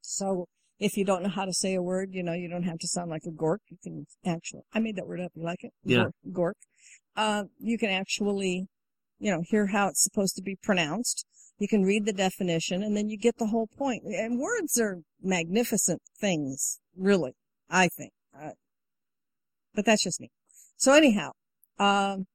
[0.00, 0.46] So
[0.78, 2.88] if you don't know how to say a word, you know, you don't have to
[2.88, 3.58] sound like a gork.
[3.68, 5.32] You can actually, I made that word up.
[5.34, 5.72] You like it?
[5.84, 6.06] Yeah.
[6.28, 6.32] Gork.
[6.32, 6.52] gork.
[7.16, 8.66] Uh, you can actually,
[9.18, 11.24] you know, hear how it's supposed to be pronounced.
[11.58, 14.02] You can read the definition and then you get the whole point.
[14.04, 17.32] And words are magnificent things, really,
[17.70, 18.12] I think.
[18.36, 18.50] Uh,
[19.74, 20.30] but that's just me.
[20.76, 21.30] So anyhow,
[21.78, 22.26] um,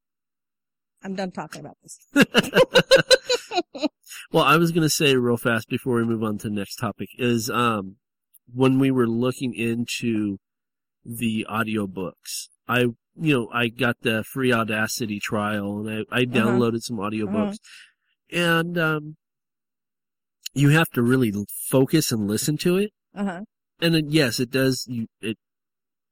[1.03, 1.99] I'm done talking about this.
[4.31, 6.75] Well, I was going to say real fast before we move on to the next
[6.75, 7.95] topic is, um,
[8.53, 10.37] when we were looking into
[11.03, 12.95] the audiobooks, I, you
[13.33, 16.25] know, I got the free Audacity trial and I, I Uh-huh.
[16.37, 17.57] downloaded some audiobooks
[18.31, 19.15] and, um,
[20.53, 21.33] you have to really
[21.67, 22.91] focus and listen to it.
[23.15, 23.41] Uh huh.
[23.81, 25.37] And then, yes, it does, you, it,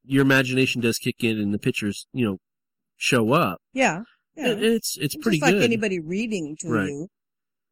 [0.03, 2.37] your imagination does kick in and the pictures, you know,
[2.95, 3.59] show up.
[3.73, 4.03] Yeah.
[4.37, 4.51] Yeah.
[4.51, 5.63] And it's, it's pretty Just like good.
[5.63, 6.87] anybody reading to Right.
[6.89, 7.07] you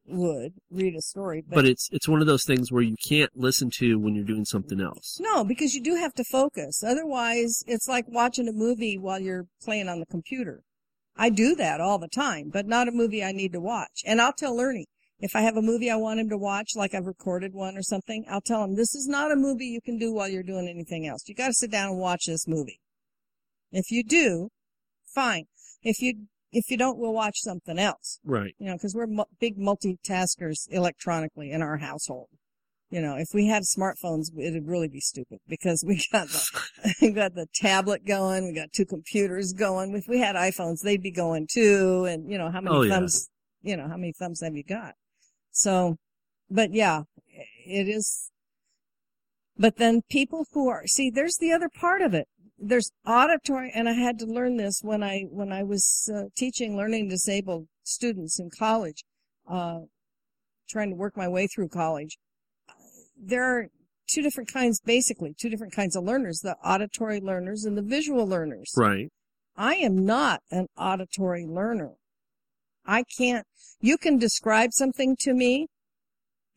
[0.08, 1.41] would read a story.
[1.47, 4.23] But, but it's, it's one of those things where you can't listen to when you're
[4.25, 5.17] doing something else.
[5.19, 6.84] no, because you do have to focus.
[6.84, 10.62] Otherwise, it's like watching a movie while you're playing on the computer.
[11.15, 14.01] I do that all the time, but not a movie I need to watch.
[14.06, 14.88] And I'll tell Ernie,
[15.19, 17.82] if I have a movie I want him to watch, like I've recorded one or
[17.84, 20.67] something, I'll tell him, this is not a movie you can do while you're doing
[20.67, 21.23] anything else.
[21.25, 22.82] You gotta sit down and watch this movie.
[23.71, 24.49] If you do,
[25.13, 25.45] fine.
[25.82, 28.19] If you, if you don't, we'll watch something else.
[28.23, 28.53] Right.
[28.60, 32.29] you know, because we're mu- big multitaskers electronically in our household.
[32.91, 37.12] You know, if we had smartphones, it'd really be stupid because we got the we
[37.12, 39.93] got the tablet going, we got two computers going.
[39.95, 42.05] If we had iPhones, they'd be going too.
[42.05, 42.93] And you know, how many Oh, yeah.
[42.93, 43.29] thumbs?
[43.63, 44.93] You know, how many thumbs have you got?
[45.51, 45.97] So,
[46.49, 47.01] but yeah,
[47.65, 48.31] it is.
[49.58, 52.27] But then people who are see, there's the other part of it.
[52.67, 56.75] There's auditory, and I had to learn this when I when I was uh, teaching
[56.75, 59.04] learning disabled students in college,
[59.49, 59.82] uh,
[60.69, 62.17] trying to work my way through college.
[63.17, 63.67] There are
[64.08, 68.25] two different kinds, basically two different kinds of learners: the auditory learners and the visual
[68.25, 68.71] learners.
[68.75, 69.10] Right.
[69.56, 71.93] I am not an auditory learner.
[72.86, 73.47] I can't,
[73.80, 75.67] you can describe something to me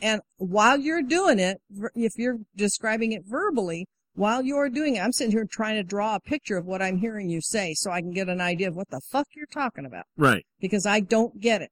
[0.00, 1.60] and while you're doing it,
[1.94, 3.86] if you're describing it verbally,
[4.18, 6.98] while you're doing it, I'm sitting here trying to draw a picture of what I'm
[6.98, 9.86] hearing you say so I can get an idea of what the fuck you're talking
[9.86, 10.44] about Right.
[10.60, 11.70] because I don't get it.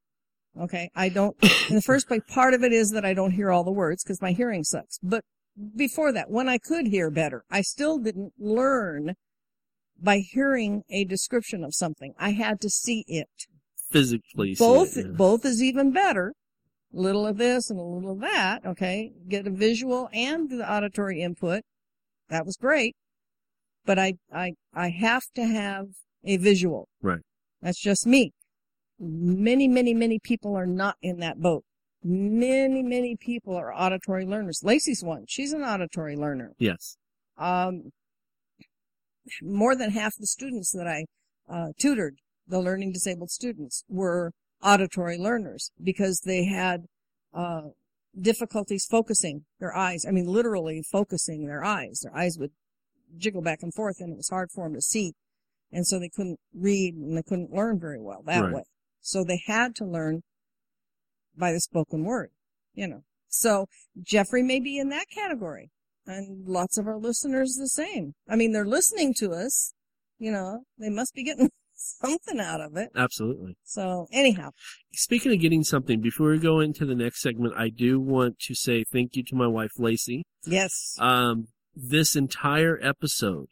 [0.59, 0.89] Okay.
[0.95, 1.37] I don't,
[1.69, 4.05] in the first place, part of it is that I don't hear all the words
[4.05, 4.99] because my hearing sucks.
[5.03, 5.25] But
[5.75, 9.15] before that, when I could hear better, I still didn't learn
[10.01, 12.15] by hearing a description of something.
[12.19, 13.29] I had to see it.
[13.91, 14.55] Physically.
[14.55, 15.13] see Both, it, yeah.
[15.13, 16.33] both is even better.
[16.95, 18.65] A little of this and a little of that.
[18.65, 19.13] Okay.
[19.29, 21.63] Get a visual and the auditory input.
[22.29, 22.97] That was great.
[23.85, 25.87] But I, I, I have to have
[26.25, 26.89] a visual.
[27.03, 27.21] Right.
[27.63, 28.33] That's just me.
[28.99, 31.65] Many, many, many people are not in that boat.
[32.03, 34.61] Many, many people are auditory learners.
[34.63, 35.25] Lacey's one.
[35.29, 36.53] She's an auditory learner.
[36.59, 36.97] Yes.
[37.37, 37.91] Um,
[39.43, 41.05] more than half the students that I
[41.53, 46.85] uh, tutored, the learning disabled students, were auditory learners because they had
[47.35, 47.63] uh,
[48.19, 50.05] difficulties focusing their eyes.
[50.07, 52.01] I mean, literally focusing their eyes.
[52.03, 52.53] Their eyes would
[53.17, 55.15] jiggle back and forth, and it was hard for them to see,
[55.71, 58.53] and so they couldn't read and they couldn't learn very well that Right.
[58.53, 58.63] way.
[59.01, 60.23] So they had to learn
[61.37, 62.31] by the spoken word,
[62.75, 63.03] you know.
[63.29, 63.67] So
[64.03, 65.71] Jeffrey may be in that category
[66.07, 68.15] and lots of our listeners the same.
[68.29, 69.75] I mean, they're listening to us,
[70.19, 72.91] you know, they must be getting something out of it.
[72.97, 73.57] Absolutely.
[73.65, 74.51] So anyhow,
[74.95, 78.55] Speaking of getting something, before we go into the next segment, I do want to
[78.55, 80.25] say thank you to my wife, Lacey.
[80.47, 83.49] yes, Um, this entire episode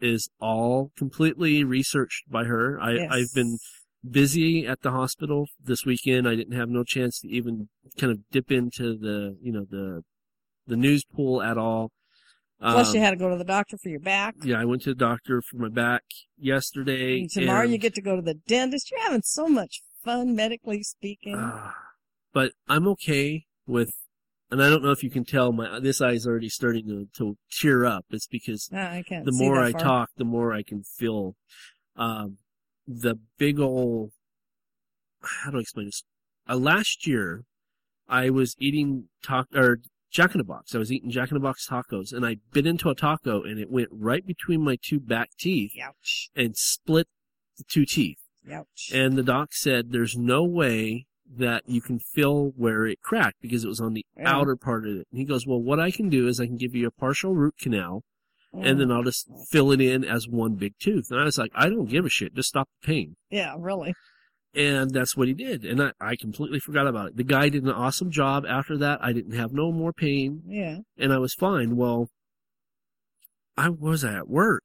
[0.00, 2.78] is all completely researched by her.
[2.80, 3.10] I, yes.
[3.10, 3.58] I've been
[4.08, 6.28] busy at the hospital this weekend.
[6.28, 10.02] I didn't have no chance to even kind of dip into the, you know, the,
[10.66, 11.90] the news pool at all.
[12.60, 14.34] Plus, Um, you had to go to the doctor for your back.
[14.42, 16.02] Yeah, I went to the doctor for my back
[16.38, 17.20] yesterday.
[17.20, 18.90] And tomorrow and- you get to go to the dentist.
[18.90, 21.36] You're having so much fun, medically speaking.
[21.36, 21.74] Ah,
[22.32, 23.90] but I'm okay with,
[24.50, 27.08] and I don't know if you can tell my this eye is already starting to,
[27.18, 28.06] to tear up.
[28.10, 31.36] It's because can't the more I talk, the more I can feel
[31.96, 32.38] um,
[32.86, 34.12] the big old,
[35.22, 36.04] How do I explain this?
[36.48, 37.44] Uh, last year,
[38.08, 39.80] I was eating talk or
[40.16, 40.74] Jack in the Box.
[40.74, 43.60] I was eating Jack in the Box tacos, and I bit into a taco, and
[43.60, 46.30] it went right between my two back teeth Ouch.
[46.34, 47.06] and split
[47.58, 48.16] the two teeth.
[48.50, 48.90] Ouch.
[48.94, 51.04] And the doc said there's no way
[51.36, 54.34] that you can feel where it cracked because it was on the Yeah.
[54.38, 55.06] outer part of it.
[55.10, 57.34] And he goes, well, what I can do is I can give you a partial
[57.34, 58.02] root canal
[58.54, 58.94] and then Mm.
[58.94, 61.10] I'll just fill it in as one big tooth.
[61.10, 62.32] And I was like, I don't give a shit.
[62.34, 63.16] Just stop the pain.
[63.28, 63.92] Yeah, really.
[64.56, 65.64] And that's what he did.
[65.66, 67.16] And I, I completely forgot about it.
[67.16, 69.04] The guy did an awesome job after that.
[69.04, 70.78] I didn't have no more pain Yeah.
[70.96, 71.76] and I was fine.
[71.76, 72.08] Well,
[73.56, 74.64] I was at work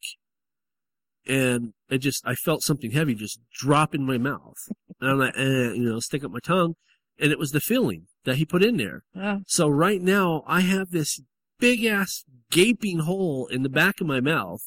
[1.27, 4.56] and it just, I felt something heavy just drop in my mouth.
[4.99, 6.75] And I'm like, eh, you know, stick up my tongue.
[7.19, 9.04] And it was the filling that he put in there.
[9.15, 11.19] Ah, So right now I have this
[11.60, 14.62] big ass gaping hole in the back of my mouth,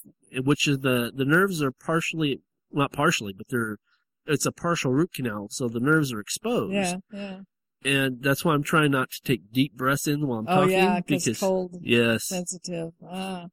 [0.45, 3.79] which is the, the nerves are partially, not partially, but they're,
[4.27, 5.49] it's a partial root canal.
[5.51, 6.73] So the nerves are exposed.
[6.73, 7.39] yeah, yeah.
[7.85, 10.71] And that's why I'm trying not to take deep breaths in while I'm Oh talking.
[10.73, 12.27] yeah, because cold, yes.
[12.27, 12.93] sensitive.
[13.07, 13.47] Ah,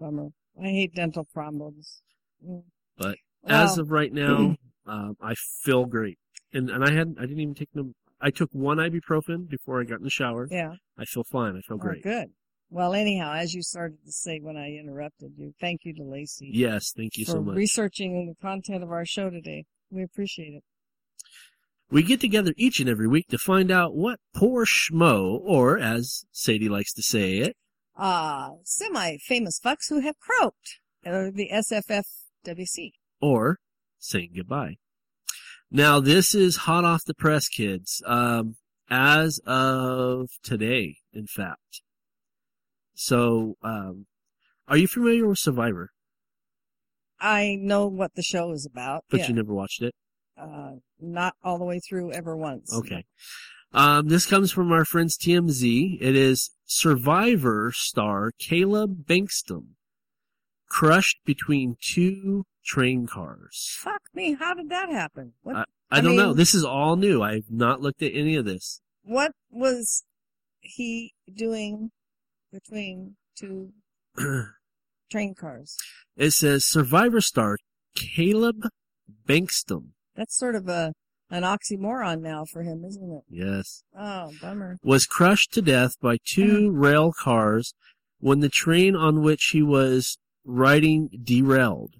[0.00, 0.30] bummer.
[0.60, 2.02] I hate dental problems.
[2.44, 2.64] Mm.
[2.98, 6.18] But as of right now, um, I feel great.
[6.52, 7.94] And and I had I didn't even take them.
[8.20, 10.46] I took one ibuprofen before I got in the shower.
[10.50, 11.56] yeah, I feel fine.
[11.56, 12.02] I feel oh, great.
[12.02, 12.28] good.
[12.68, 16.50] Well, anyhow, as you started to say when I interrupted you, thank you to Lacey
[16.54, 17.52] Yes, thank you so much.
[17.52, 19.66] For researching the content of our show today.
[19.92, 20.64] We appreciate it.
[21.90, 26.24] we get together each and every week to find out what poor schmo, or as
[26.32, 27.56] Sadie likes to say it,
[27.94, 32.92] Uh, semi-famous fucks who have croaked, or the SFFWC.
[33.20, 33.58] or
[33.98, 34.76] saying goodbye.
[35.70, 38.02] Now this is hot off the press, kids.
[38.06, 38.56] Um,
[38.90, 41.82] as of today, in fact.
[42.94, 44.06] So, um,
[44.68, 45.90] are you familiar with Survivor?
[47.22, 49.28] I know what the show is about, But yeah.
[49.28, 49.94] you never watched it.
[50.36, 52.74] uh, not all the way through ever once.
[52.74, 53.04] Okay.
[53.72, 55.98] Um, this comes from our friends TMZ.
[56.00, 59.68] It is Survivor star Caleb Bankston
[60.68, 63.76] crushed between two train cars.
[63.80, 65.32] Fuck me, how did that happen?
[65.42, 66.32] What I I don't know.
[66.32, 67.22] This is all new.
[67.22, 68.80] I've not looked at any of this.
[69.04, 70.04] what was
[70.60, 71.90] he doing
[72.52, 73.72] between two
[75.12, 75.76] train cars?
[76.16, 77.56] it says Survivor star
[77.94, 78.68] Caleb
[79.28, 79.88] Bankston.
[80.16, 80.92] That's sort of a
[81.30, 83.22] an oxymoron now for him, isn't it?
[83.30, 83.84] Yes.
[83.98, 84.76] Oh, bummer.
[84.82, 87.72] Was crushed to death by two rail cars
[88.20, 91.94] when the train on which he was riding derailed.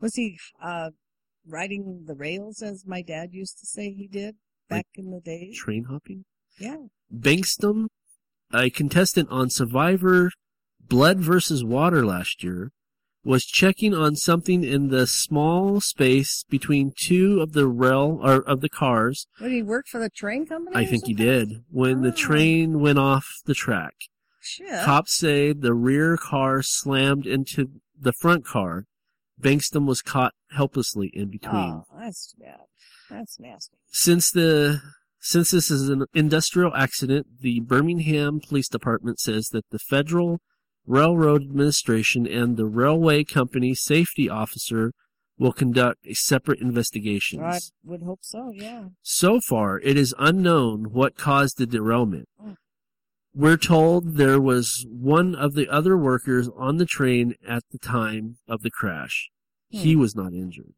[0.00, 0.90] Was he uh
[1.46, 4.36] riding the rails as my dad used to say he did
[4.68, 5.56] back in the days?
[5.56, 6.24] Train hopping?
[6.58, 6.76] Yeah.
[7.14, 7.86] Bankston,
[8.52, 10.30] a contestant on Survivor
[10.88, 12.72] Blood versus Water last year,
[13.24, 18.60] was checking on something in the small space between two of the rail or of
[18.60, 19.26] the cars.
[19.38, 20.74] What did he work for the train company?
[20.76, 22.16] I think he did when the Oh.
[22.16, 23.94] train went off the track.
[24.40, 24.82] Shit.
[24.84, 27.70] Cops say the rear car slammed into
[28.00, 28.86] the front car.
[29.38, 31.54] Bankston was caught helplessly in between.
[31.54, 32.60] Oh, that's bad.
[33.10, 33.76] That's nasty.
[33.88, 34.80] Since the
[35.20, 40.40] since this is an industrial accident, the Birmingham Police Department says that the Federal
[40.88, 44.92] Railroad Administration and the railway company safety officer
[45.38, 47.42] will conduct a separate investigations.
[47.42, 48.50] I would hope so.
[48.54, 48.86] Yeah.
[49.02, 52.26] So far, it is unknown what caused the derailment.
[52.42, 52.56] Mm.
[53.34, 58.38] We're told there was one of the other workers on the train at the time
[58.48, 59.28] of the crash.
[59.68, 60.72] He was not injured.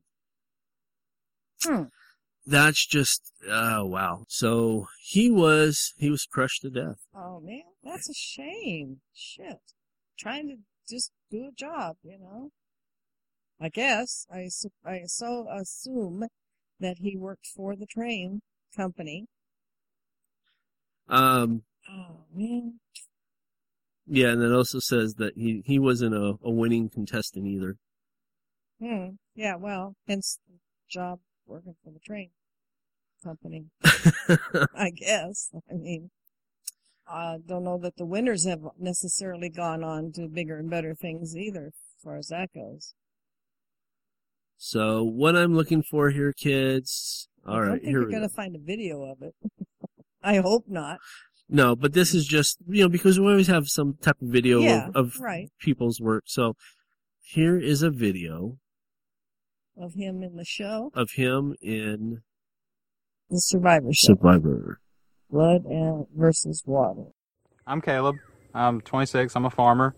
[1.63, 1.85] Hmm.
[2.45, 4.25] That's just, oh wow.
[4.27, 6.99] So he was, he was crushed to death.
[7.15, 9.01] Oh man, that's a shame.
[9.15, 9.61] Shit.
[10.21, 10.57] Trying to
[10.87, 12.51] just do a job, you know.
[13.59, 14.51] I guess I
[14.85, 16.27] I so assume
[16.79, 18.43] that he worked for the train
[18.77, 19.27] company.
[21.09, 22.81] Um, Oh man.
[24.07, 27.77] yeah, and it also says that he, he wasn't a, a winning contestant either.
[28.79, 29.11] Hmm.
[29.35, 29.57] Yeah.
[29.57, 32.31] Well, hence the job working for the train
[33.23, 33.67] company.
[34.75, 35.51] I guess.
[35.71, 36.11] I mean,
[37.11, 41.37] I don't know that the winners have necessarily gone on to bigger and better things
[41.37, 42.95] either, as far as that goes.
[44.57, 47.29] so what I'm looking for here, kids.
[47.47, 48.35] All I don't right, think you're gonna go.
[48.35, 49.35] find a video of it.
[50.23, 50.99] I hope not.
[51.49, 54.61] No, but this is just you know because we always have some type of video
[54.61, 55.49] Yeah, of, of right.
[55.61, 56.25] people's work.
[56.27, 56.55] So
[57.23, 58.59] here is a video
[59.77, 62.23] Of him in the show, of him in
[63.31, 64.80] the Survivor Show, Survivor.
[65.31, 67.05] Blood and versus Water.
[67.67, 68.17] I'm Caleb.
[68.55, 69.35] I'm 26.
[69.37, 69.95] I'm a farmer,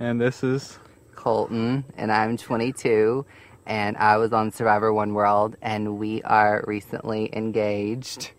[0.00, 0.78] and this is
[1.14, 3.24] Colton, and I'm 22,
[3.66, 8.32] and I was on Survivor One World, and we are recently engaged.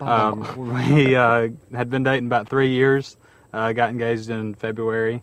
[0.00, 3.16] um, we uh, had been dating about three years.
[3.52, 5.22] Uh, got engaged in February,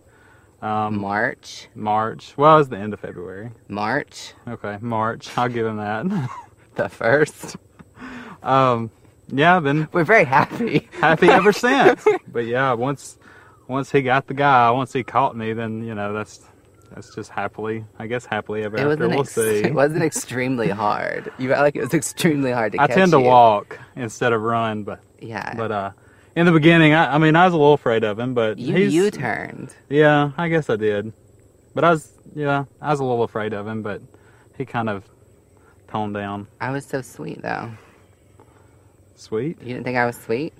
[0.61, 2.35] um, March, March.
[2.37, 3.49] Well, it was the end of February.
[3.67, 5.35] March, Okay, March.
[5.37, 6.29] I'll give him that.
[6.75, 7.55] the first.
[8.43, 8.91] um,
[9.27, 10.87] yeah, been We're very happy.
[10.99, 12.05] happy ever since.
[12.27, 13.17] But yeah, once
[13.67, 16.41] once he got the guy, once he caught me, then you know that's
[16.93, 19.09] that's just happily, I guess happily ever It after.
[19.09, 19.41] We'll Ex- see.
[19.65, 21.31] it wasn't extremely hard.
[21.37, 22.91] You felt like it was extremely hard to catch.
[22.91, 23.25] I tend to you.
[23.25, 25.53] walk instead of run, but Yeah.
[25.57, 25.91] but uh,
[26.35, 28.75] in the beginning, I, I mean, I was a little afraid of him, but you
[28.77, 29.73] you turned.
[29.89, 31.11] yeah, I guess I did,
[31.73, 34.01] but I was yeah, I was a little afraid of him, but
[34.57, 35.03] he kind of
[35.87, 36.47] toned down.
[36.61, 37.71] I was so sweet though.
[39.15, 39.59] Sweet.
[39.61, 40.53] You didn't think I was sweet?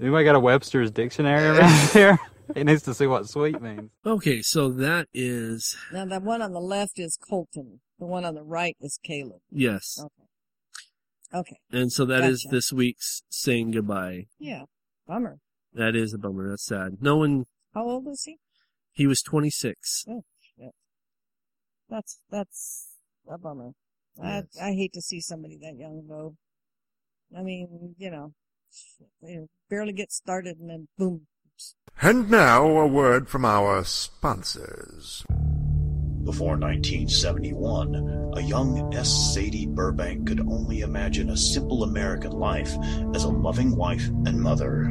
[0.00, 2.18] Anybody got a Webster's dictionary around here?
[2.54, 3.90] He needs to see what sweet means.
[4.04, 7.80] Okay, so that is Now, the one on the left is Colton.
[7.98, 9.40] The one on the right is Caleb.
[9.50, 10.22] yes, Okay.
[11.34, 11.56] Okay.
[11.72, 12.54] and so that is Gotcha.
[12.56, 14.26] this week's saying goodbye.
[14.38, 14.62] Yeah.
[15.08, 15.38] Bummer.
[15.74, 16.48] That is a bummer.
[16.48, 16.98] That's sad.
[17.00, 17.46] No one.
[17.74, 18.36] How old is he?
[18.92, 20.04] He was 26.
[20.08, 20.22] Oh,
[20.56, 20.70] shit.
[21.90, 22.88] That's, that's
[23.28, 23.72] a bummer.
[24.22, 24.44] Yes.
[24.60, 26.36] I, I hate to see somebody that young go.
[27.34, 28.32] I mean, you know,
[29.22, 31.26] they barely get started and then boom.
[32.02, 35.24] And now a word from our sponsors.
[36.24, 39.32] Before 1971, a young S.
[39.32, 42.76] Sadie Burbank could only imagine a simple American life
[43.14, 44.90] as a loving wife and mother.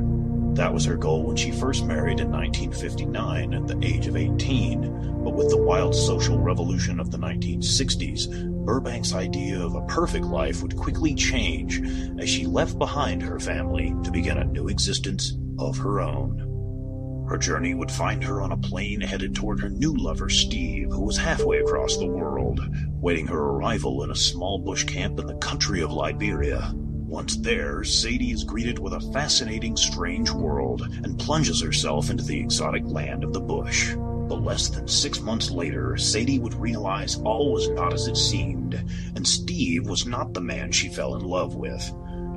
[0.56, 5.22] That was her goal when she first married in 1959 at the age of 18.
[5.22, 10.62] But with the wild social revolution of the 1960s, Burbank's idea of a perfect life
[10.62, 11.82] would quickly change
[12.18, 17.26] as she left behind her family to begin a new existence of her own.
[17.28, 21.02] Her journey would find her on a plane headed toward her new lover, Steve, who
[21.02, 22.62] was halfway across the world,
[23.02, 26.74] waiting her arrival in a small bush camp in the country of Liberia.
[27.08, 32.40] Once there, Sadie is greeted with a fascinating, strange world and plunges herself into the
[32.40, 33.94] exotic land of the bush.
[33.96, 38.74] But less than six months later, Sadie would realize all was not as it seemed,
[39.16, 41.94] and Steve was not the man she fell in love with.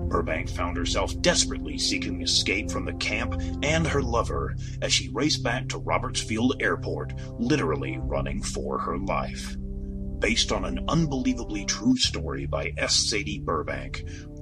[0.08, 5.42] Burbank found herself desperately seeking escape from the camp and her lover as she raced
[5.42, 9.56] back to Robertsfield Airport, literally running for her life.
[10.18, 12.96] Based on an unbelievably true story by S.
[12.96, 14.02] Sadie Burbank,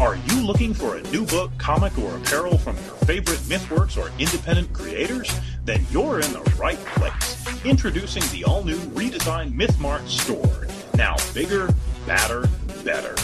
[0.00, 4.10] Are you looking for a new book, comic, or apparel from your favorite MythWorks or
[4.18, 5.30] independent creators?
[5.66, 7.66] Then you're in the right place.
[7.66, 10.66] Introducing the all new redesigned MythMart store.
[10.96, 11.68] Now bigger,
[12.06, 12.48] badder,
[12.82, 13.14] better.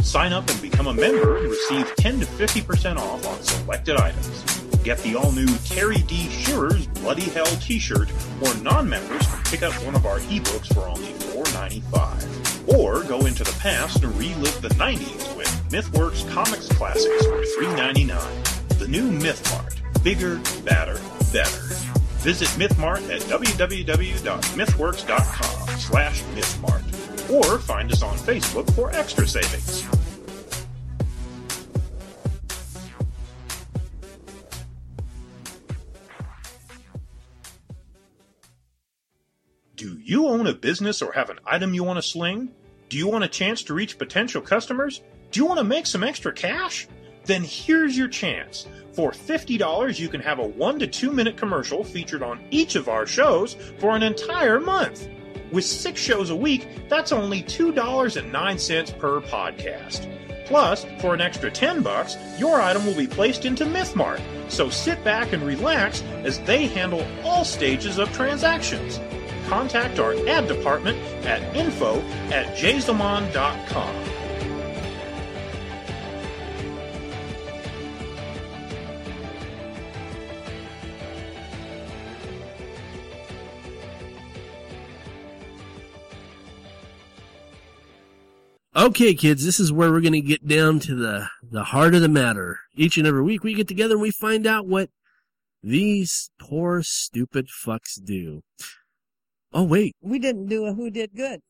[0.00, 4.42] Sign up and become a member and receive 10 to 50% off on selected items.
[4.82, 6.30] Get the all new Terry D.
[6.30, 10.72] Shearer's Bloody Hell t shirt, or non members can pick up one of our ebooks
[10.72, 12.51] for only $4.95.
[12.66, 18.78] Or go into the past and relive the 90s with MythWorks Comics Classics for $3.99.
[18.78, 19.76] The new MythMart.
[20.02, 20.98] Bigger, badder,
[21.32, 21.62] better.
[22.22, 26.82] Visit MythMart at www.mythworks.com slash MythMart.
[27.30, 29.86] Or find us on Facebook for extra savings.
[39.82, 42.52] Do you own a business or have an item you want to sling?
[42.88, 45.02] Do you want a chance to reach potential customers?
[45.32, 46.86] Do you want to make some extra cash?
[47.24, 48.68] Then here's your chance.
[48.92, 52.88] For $50, you can have a one to two minute commercial featured on each of
[52.88, 55.08] our shows for an entire month.
[55.50, 60.08] With six shows a week, that's only $2.09 per podcast.
[60.46, 64.20] Plus, for an extra 10 bucks, your item will be placed into MythMart.
[64.48, 69.00] So sit back and relax as they handle all stages of transactions
[69.52, 70.96] contact our ad department
[71.26, 72.00] at info
[72.30, 73.94] at jazamon.com.
[88.74, 92.00] Okay, kids, this is where we're going to get down to the, the heart of
[92.00, 92.60] the matter.
[92.74, 94.88] Each and every week we get together and we find out what
[95.62, 98.42] these poor, stupid fucks do.
[99.54, 101.40] Oh wait, We didn't do a who did good.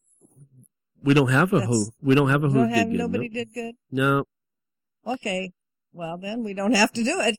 [1.03, 1.91] we don't have a That's- who.
[2.03, 2.99] We don't have a who don't did have good.
[2.99, 3.35] nobody no.
[3.35, 3.75] did good.
[3.91, 4.25] No.
[5.07, 5.53] Okay.
[5.93, 7.37] Well, then we don't have to do it.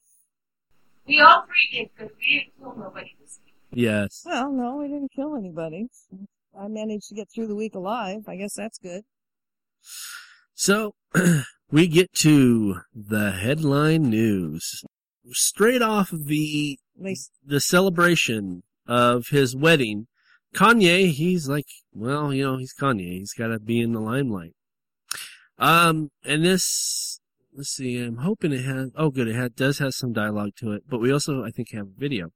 [1.07, 3.53] We all three did because we didn't kill nobody this week.
[3.73, 4.23] Yes.
[4.25, 5.87] Well, no, we didn't kill anybody.
[6.57, 8.23] I managed to get through the week alive.
[8.27, 9.03] I guess that's good.
[10.53, 10.93] So
[11.71, 14.83] we get to the headline news.
[15.31, 20.07] Straight off the At the celebration of his wedding,
[20.53, 23.19] Kanye, he's like, well, you know, he's Kanye.
[23.19, 24.53] He's got to be in the limelight.
[25.57, 27.19] Um, and this,
[27.55, 30.71] let's see, I'm hoping it has, oh good, it had, does have some dialogue to
[30.71, 32.29] it, but we also, I think, have a video.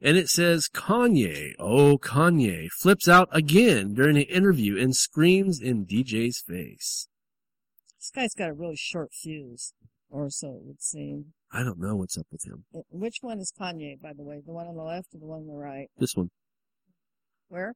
[0.00, 5.86] And it says, Kanye, oh Kanye, flips out again during an interview and screams in
[5.86, 7.08] DJ's face.
[7.98, 9.74] this guy's got a really short fuse,
[10.10, 11.34] or so it would seem.
[11.52, 12.64] I don't know what's up with him.
[12.90, 14.40] Which one is Kanye, by the way?
[14.44, 15.88] The one on the left or the one on the right?
[15.98, 16.30] This one.
[17.52, 17.74] Where?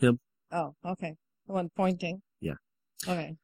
[0.00, 0.18] Him.
[0.50, 1.14] Oh, okay.
[1.46, 2.22] The one pointing.
[2.40, 2.54] Yeah.
[3.06, 3.36] Okay.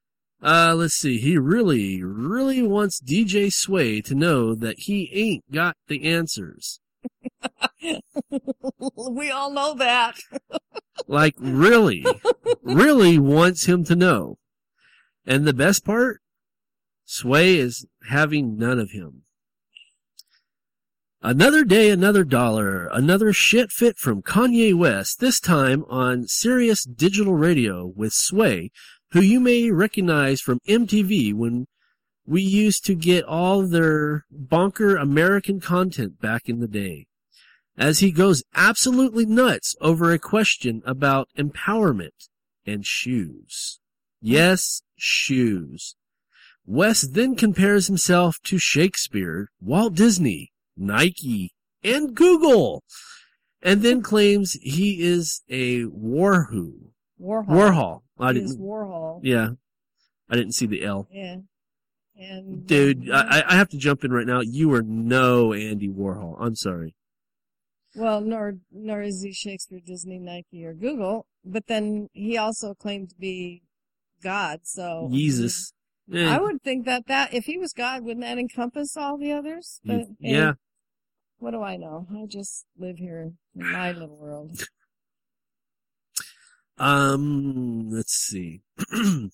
[0.42, 1.18] Uh, let's see.
[1.18, 6.80] He really, really wants DJ Sway to know that he ain't got the answers.
[8.96, 10.16] we all know that.
[11.06, 12.04] Like, really,
[12.62, 14.38] really wants him to know.
[15.24, 16.20] And the best part?
[17.04, 19.22] Sway is having none of him.
[21.22, 27.34] Another day, another dollar, another shit fit from Kanye West, this time on Sirius Digital
[27.34, 28.70] Radio with Sway,
[29.10, 31.66] who you may recognize from MTV when
[32.24, 37.06] we used to get all their bonker American content back in the day.
[37.76, 42.28] As he goes absolutely nuts over a question about empowerment
[42.64, 43.78] and shoes.
[44.22, 45.96] Yes, shoes.
[46.64, 50.50] West then compares himself to Shakespeare, Walt Disney,
[50.80, 51.52] Nike,
[51.84, 52.82] and Google,
[53.62, 56.72] and then claims he is a warwho.
[57.20, 57.46] Warhol.
[57.46, 58.00] Warhol.
[58.18, 58.58] I didn't.
[58.58, 59.20] Warhol.
[59.22, 59.50] Yeah,
[60.28, 61.06] I didn't see the L.
[61.10, 61.36] Yeah.
[62.16, 64.40] And Dude, I, I have to jump in right now.
[64.40, 66.36] You are no Andy Warhol.
[66.38, 66.94] I'm sorry.
[67.94, 71.26] Well, nor nor is he Shakespeare, Disney, Nike, or Google.
[71.44, 73.62] But then he also claimed to be
[74.22, 74.60] God.
[74.64, 75.72] So Jesus.
[76.12, 79.32] Eh, I would think that that if he was God, wouldn't that encompass all the
[79.32, 79.80] others?
[79.84, 80.52] But, yeah.
[81.40, 82.06] What do I know?
[82.14, 84.62] I just live here in my little world.
[86.76, 88.60] Um, let's see.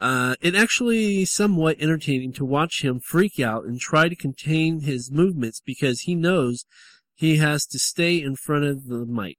[0.00, 5.10] uh, it actually somewhat entertaining to watch him freak out and try to contain his
[5.10, 6.64] movements because he knows
[7.14, 9.38] he has to stay in front of the mic.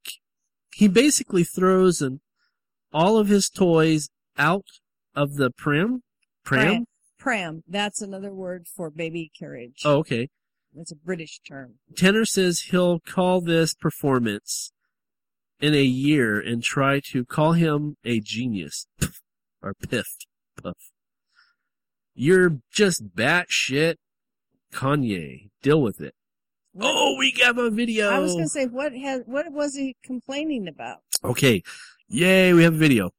[0.75, 2.21] He basically throws an,
[2.93, 4.65] all of his toys out
[5.15, 6.03] of the pram.
[6.43, 6.85] Pram?
[7.17, 7.63] Pram.
[7.67, 9.81] That's another word for baby carriage.
[9.83, 10.29] Oh, okay.
[10.75, 11.75] It's a British term.
[11.95, 14.71] Tenor says he'll call this performance
[15.59, 18.87] in a year and try to call him a genius.
[19.61, 20.15] or piff.
[20.61, 20.91] Puff.
[22.13, 23.95] You're just batshit
[24.73, 25.49] Kanye.
[25.61, 26.13] Deal with it.
[26.79, 28.09] Oh, we got a video.
[28.09, 30.99] I was going to say, what has, what was he complaining about?
[31.23, 31.63] Okay.
[32.07, 33.11] Yay, we have a video.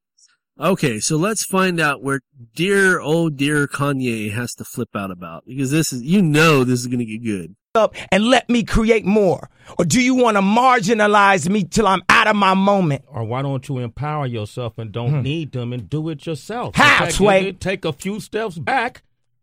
[0.61, 2.21] Okay, so let's find out where
[2.55, 5.43] dear, oh dear Kanye has to flip out about.
[5.47, 7.55] Because this is, you know this is gonna get good.
[7.73, 9.49] up and let me create more?
[9.79, 13.03] Or do you want to marginalize me till I'm out of my moment?
[13.07, 16.75] Or why don't you empower yourself and don't need them and do it yourself?
[16.75, 16.81] Hmm.
[16.81, 17.51] How, In Sway?
[17.53, 19.01] Take a few steps back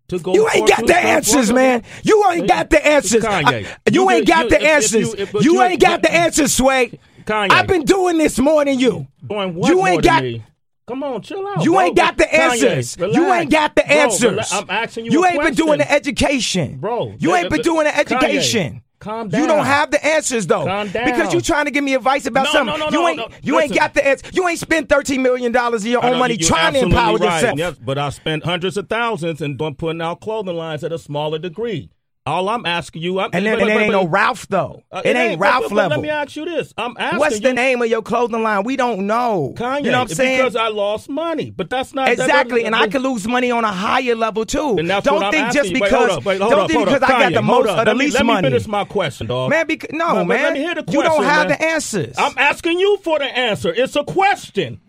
[0.09, 0.35] to go.
[0.35, 1.83] You ain't got the answers, man.
[2.05, 3.25] You ain't got the answers.
[3.25, 3.63] Kanye.
[3.91, 5.01] You You ain't got the if- if answers.
[5.09, 6.99] you- if- but You you- ain't got the answers, Sway.
[7.25, 7.51] Kanye.
[7.51, 9.09] I've been doing this more than you.
[9.29, 10.43] Doing what You more ain't than got.
[10.89, 10.95] Me?
[10.95, 11.65] Come on, chill out.
[11.65, 11.81] You bro.
[11.81, 12.97] ain't got the Kanye, answers.
[12.99, 14.39] You ain't got the answers.
[14.39, 15.13] rela- I'm asking you.
[15.13, 17.15] You ain't been doing the education, bro.
[17.19, 18.83] You ain't been doing the Kanye, education.
[18.99, 19.41] Calm down.
[19.43, 21.05] You don't have the answers though, Calm down.
[21.05, 22.79] because you trying to give me advice about No, something.
[22.79, 23.29] no, no, you no, ain't, no.
[23.43, 24.27] you ain't got the answer.
[24.33, 27.35] You ain't spent thirteen million dollars of your own money trying to empower right.
[27.37, 27.59] yourself.
[27.59, 31.39] Yes, but I spent hundreds of thousands and putting out clothing lines at a smaller
[31.39, 31.91] degree.
[32.29, 34.83] All I'm asking you, I'm, And then, but- and it ain't no Ralph though.
[34.93, 35.97] Uh, it, ain't but- Ralph but- but level.
[35.99, 38.65] Let me ask you this: I'm asking What's the you, name of your clothing line?
[38.65, 39.55] We don't know.
[39.57, 40.39] Kanye, you know what I'm saying?
[40.39, 43.51] Because I lost money, but that's not that Exactly, doesn't- and I could lose money
[43.51, 44.77] on a higher level too.
[44.79, 45.81] And that's don't what I'm think asking just you.
[45.81, 47.09] Because wait, don't up, think because up.
[47.11, 49.27] I got the Kanye, most or the let me, least let me finish my question,
[49.27, 49.51] dog.
[49.51, 50.43] Man, bec- no, but man.
[50.43, 51.59] Let me hear the you don't have man.
[51.59, 52.15] the answers.
[52.19, 53.73] I'm asking you for the answer.
[53.75, 54.81] It's a question.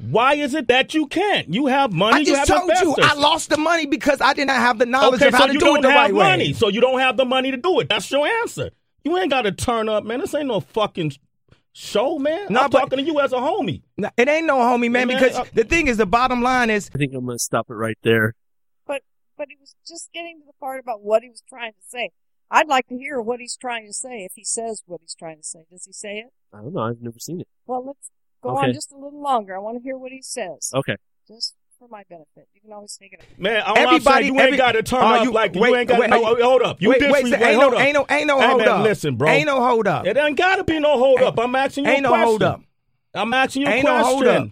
[0.00, 1.52] Why is it that you can't?
[1.52, 2.16] You have money.
[2.16, 2.94] I you just have told you.
[3.02, 5.58] I lost the money because I didn't have the knowledge okay, of how so to
[5.58, 6.48] do it the have right money.
[6.48, 6.52] way.
[6.52, 7.88] So you don't have the money to do it.
[7.88, 8.70] That's your answer.
[9.04, 10.20] You ain't got to turn up, man.
[10.20, 11.12] This ain't no fucking
[11.72, 12.48] show, man.
[12.50, 13.82] No, I'm but- talking to you as a homie.
[13.96, 16.42] No, it ain't no homie, man, Hey, man, because uh, the thing is, the bottom
[16.42, 18.34] line is, I think I'm going to stop it right there.
[18.86, 19.02] But
[19.38, 22.10] but he was just getting to the part about what he was trying to say.
[22.50, 25.38] I'd like to hear what he's trying to say if he says what he's trying
[25.38, 25.60] to say.
[25.70, 26.26] Does he say it?
[26.52, 26.80] I don't know.
[26.80, 27.48] I've never seen it.
[27.66, 28.10] Well, let's
[28.46, 28.68] go Okay.
[28.68, 29.54] on just a little longer.
[29.56, 30.70] I want to hear what he says.
[30.74, 30.96] Okay.
[31.28, 32.48] Just for my benefit.
[32.54, 33.20] You can always take it.
[33.38, 35.54] Man, all Everybody- I'm saying, you every- ain't got to turn Are up you- like
[35.54, 36.16] wait, you ain't got wait, no.
[36.16, 37.84] you- uh, hold up, you wait, wait, disrespect- ain't hold no- up.
[37.84, 38.82] ain't no- ain't no hey, hold man, up.
[38.84, 40.06] Listen, bro, Ain't no hold up.
[40.06, 41.38] It ain't got to be no hold up.
[41.38, 42.62] I'm asking you Ain't a no hold up.
[43.12, 44.12] I'm asking you a Ain't no question.
[44.14, 44.48] hold up.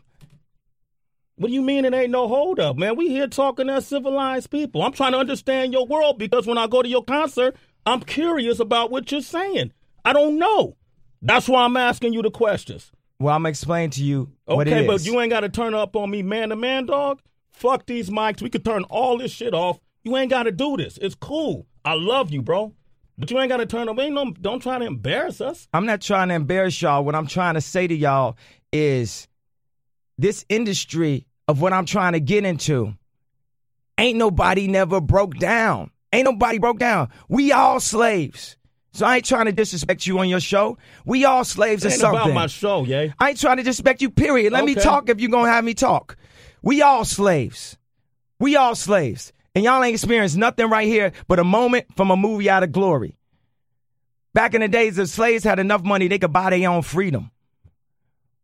[1.37, 2.95] What do you mean it ain't no hold up, man?
[2.97, 4.83] We here talking as civilized people.
[4.83, 8.61] I'm trying to understand your world because when I go to your concert, I'm curious
[8.61, 9.73] about what you're saying.
[10.05, 10.77] I don't know.
[11.23, 12.93] That's why I'm asking you the questions.
[13.19, 15.75] Well, I'm gonna explain to you what it Okay, but you ain't got to turn
[15.75, 17.21] up on me man to man, dog.
[17.53, 18.43] Fuck these mics.
[18.43, 19.79] We could turn all this shit off.
[20.03, 20.99] You ain't got to do this.
[21.01, 21.67] It's cool.
[21.85, 22.75] I love you, bro.
[23.17, 23.99] But you ain't got to turn up.
[23.99, 24.33] Ain't no.
[24.33, 25.69] Don't try to embarrass us.
[25.73, 27.05] I'm not trying to embarrass y'all.
[27.05, 28.37] What I'm trying to say to y'all
[28.73, 29.29] is
[30.19, 32.95] this industry of what I'm trying to get into
[33.99, 35.91] ain't nobody never broke down.
[36.13, 37.09] Ain't nobody broke down.
[37.29, 38.57] We all slaves.
[38.95, 40.79] So I ain't trying to disrespect you on your show.
[41.05, 42.21] We all slaves It or ain't something.
[42.21, 43.13] about my show, yay.
[43.19, 44.53] I ain't trying to disrespect you, period.
[44.53, 46.17] Let me talk if you're going to have me talk.
[46.63, 47.77] We all slaves.
[48.39, 49.33] We all slaves.
[49.57, 52.71] And y'all ain't experienced nothing right here but a moment from a movie out of
[52.71, 53.19] glory.
[54.33, 57.33] Back in the days, the slaves had enough money they could buy their own freedom.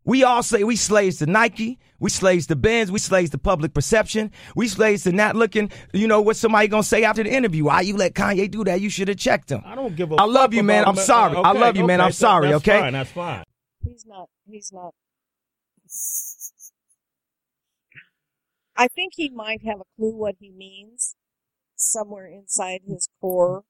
[0.05, 3.75] We all say we slaves to Nike, we slaves to Benz, we slaves to public
[3.75, 7.65] perception, we slaves to not looking, you know, what somebody gonna say after the interview.
[7.65, 8.81] Why you let Kanye do that?
[8.81, 9.63] You should have checked him.
[9.65, 10.15] I don't give a.
[10.15, 10.85] I love fuck you, man.
[10.87, 11.37] I'm sorry.
[11.37, 12.01] I Okay, love you, man.
[12.01, 12.81] I'm so sorry, that's okay?
[12.81, 13.45] Fine, that's fine.
[13.85, 14.29] He's not.
[14.47, 14.95] He's not.
[18.77, 21.15] I think he might have a clue what he means
[21.77, 23.65] somewhere inside his core,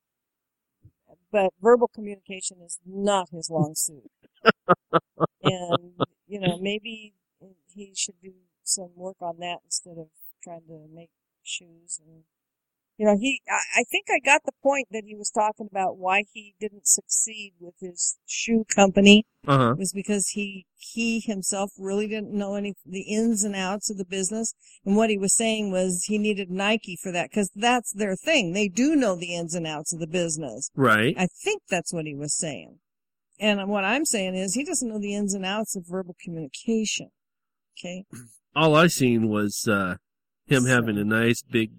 [1.32, 4.10] but verbal communication is not his long suit.
[5.42, 5.94] and,
[6.26, 7.14] you know, maybe
[7.74, 8.32] he should do
[8.64, 10.08] some work on that instead of
[10.42, 11.10] trying to make
[11.42, 12.24] shoes and
[13.00, 15.96] you know, he, I, I think I got the point that he was talking about
[15.96, 19.74] why he didn't succeed with his shoe company Uh-huh.
[19.78, 24.04] was because he, he himself really didn't know any, the ins and outs of the
[24.04, 24.52] business.
[24.84, 28.52] And what he was saying was he needed Nike for that because that's their thing.
[28.52, 30.70] They do know the ins and outs of the business.
[30.76, 31.14] Right.
[31.16, 32.80] I think that's what he was saying.
[33.38, 37.08] And what I'm saying is he doesn't know the ins and outs of verbal communication.
[37.78, 38.04] Okay.
[38.54, 39.94] All I seen was uh,
[40.46, 41.70] him having a nice big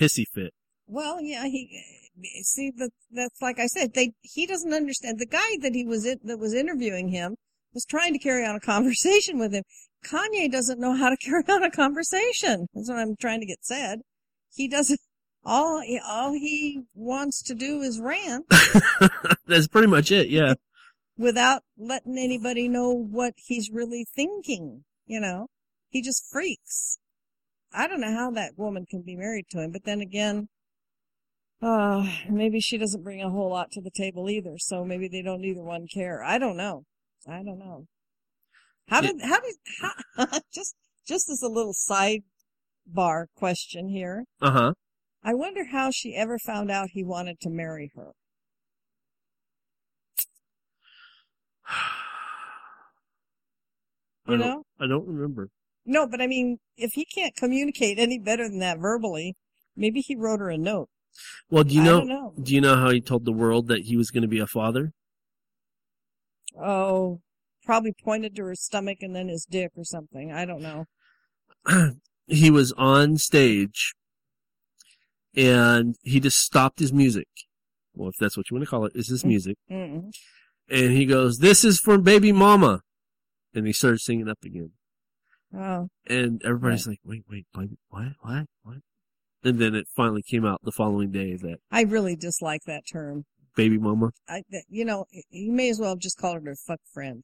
[0.00, 0.52] hissy fit.
[0.86, 1.82] Well, yeah, he
[2.42, 5.18] see that that's like I said, they he doesn't understand.
[5.18, 7.36] The guy that he was in, that was interviewing him
[7.72, 9.64] was trying to carry on a conversation with him.
[10.04, 12.66] Kanye doesn't know how to carry on a conversation.
[12.74, 14.00] That's what I'm trying to get said.
[14.54, 15.00] He doesn't.
[15.46, 18.46] All he, all he wants to do is rant
[19.46, 20.30] That's pretty much it.
[20.30, 20.54] Yeah.
[21.18, 24.84] without letting anybody know what he's really thinking.
[25.06, 25.48] You know,
[25.90, 26.98] he just freaks.
[27.74, 30.48] I don't know how that woman can be married to him, but then again,
[31.60, 35.22] uh, maybe she doesn't bring a whole lot to the table either, so maybe they
[35.22, 36.22] don't either one care.
[36.22, 36.84] I don't know.
[37.26, 37.86] I don't know.
[38.88, 44.24] How did, how did, how, just, just as a little sidebar question here.
[44.40, 44.72] Uh huh.
[45.22, 48.12] I wonder how she ever found out he wanted to marry her.
[54.26, 54.62] You don't, know?
[54.80, 55.50] I don't remember.
[55.86, 59.36] No, but I mean, if he can't communicate any better than that verbally,
[59.76, 60.88] maybe he wrote her a note.
[61.50, 62.32] Well, do you know, know.
[62.40, 64.46] Do you know how he told the world that he was going to be a
[64.46, 64.92] father?
[66.60, 67.20] Oh,
[67.64, 70.32] probably pointed to her stomach and then his dick or something.
[70.32, 70.86] I don't know.
[72.26, 73.94] he was on stage,
[75.36, 77.28] and he just stopped his music.
[77.94, 79.28] Well, if that's what you want to call it, is his mm-hmm.
[79.28, 79.56] music.
[79.70, 80.10] Mm-mm.
[80.68, 82.82] And he goes, "This is for baby mama,"
[83.54, 84.72] and he started singing up again.
[85.56, 88.76] Oh, And everybody's like, "Wait, wait, wait, what, what, what?"
[89.44, 93.24] And then it finally came out the following day that I really dislike that term.
[93.54, 94.10] baby mama.
[94.28, 97.22] I, you know, you may as well have just called her a fuck friend.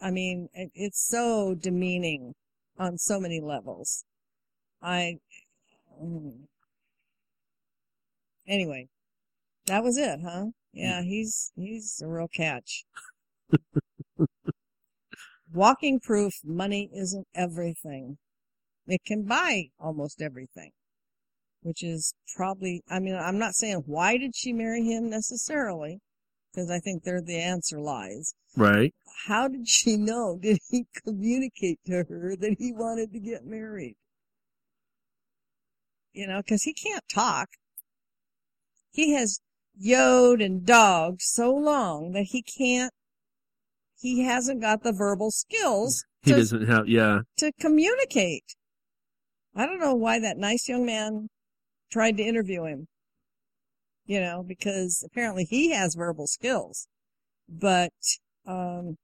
[0.00, 2.34] I mean, it, it's so demeaning
[2.78, 4.04] on so many levels.
[4.80, 5.16] I,
[6.02, 6.44] mm.
[8.48, 8.88] anyway,
[9.66, 10.46] that was it, huh?
[10.72, 12.84] Yeah, he's, he's a real catch.
[15.52, 18.18] Walking proof money isn't everything.
[18.86, 20.72] It can buy almost everything
[21.62, 26.00] which is probably, I mean, I'm not saying why did she marry him necessarily,
[26.52, 28.34] because I think there the answer lies.
[28.56, 28.92] Right.
[29.26, 30.38] How did she know?
[30.42, 33.96] Did he communicate to her that he wanted to get married?
[36.12, 37.48] You know, because he can't talk.
[38.90, 39.40] He has
[39.74, 42.92] yode and dogged so long that he can't,
[44.02, 47.20] he hasn't got the verbal skills He to, doesn't have, yeah.
[47.38, 48.44] to communicate.
[49.54, 51.28] I don't know why that nice young man
[51.90, 52.88] tried to interview him.
[54.04, 56.88] You know, because apparently he has verbal skills.
[57.48, 57.92] But,
[58.44, 58.96] um,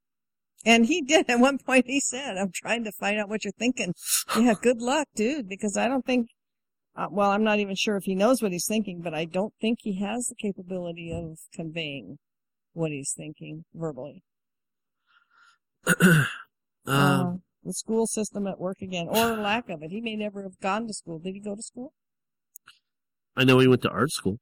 [0.65, 3.53] and he did at one point he said, I'm trying to find out what you're
[3.53, 3.93] thinking.
[4.35, 6.27] Yeah, good luck, dude, because I don't think,
[6.97, 9.53] uh, well, I'm not even sure if he knows what he's thinking, but I don't
[9.61, 12.17] think he has the capability of conveying
[12.73, 14.23] what he's thinking verbally.
[16.85, 17.33] Um, Uh,
[17.63, 19.91] the school system at work again, or lack of it.
[19.91, 21.19] He may never have gone to school.
[21.19, 21.93] Did he go to school?
[23.35, 24.37] I know he went to art school.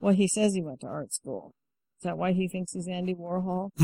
[0.00, 1.54] Well, he says he went to art school.
[1.98, 3.70] Is that why he thinks he's Andy Warhol?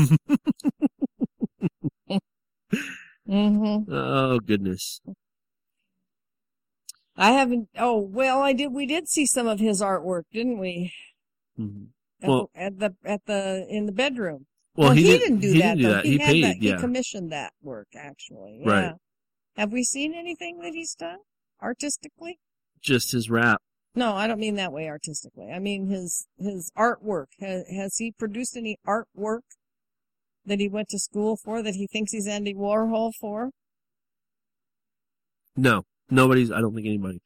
[3.27, 3.91] mm-hmm.
[3.93, 5.01] Oh goodness.
[7.17, 7.69] I haven't.
[7.77, 8.71] Oh well, I did.
[8.73, 10.93] We did see some of his artwork, didn't we?
[11.59, 11.87] Mhm.
[12.21, 14.45] At, Well- the, at the at the in the bedroom.
[14.79, 15.75] Well, he didn't- didn't do he that.
[15.75, 15.93] didn't do though.
[15.95, 16.05] that.
[16.05, 16.55] He, He had paid, that.
[16.61, 18.61] He commissioned that work actually.
[18.65, 18.93] Right.
[19.57, 21.19] Have we seen anything that he's done
[21.61, 22.39] artistically?
[22.81, 23.61] Just his rap.
[23.95, 25.51] No, I don't mean that way artistically.
[25.51, 27.25] I mean his his artwork.
[27.39, 29.41] Has, has he produced any artwork
[30.45, 33.49] that he went to school for that he thinks he's Andy Warhol for?
[35.55, 36.51] No, nobody's.
[36.51, 37.21] I don't think anybody.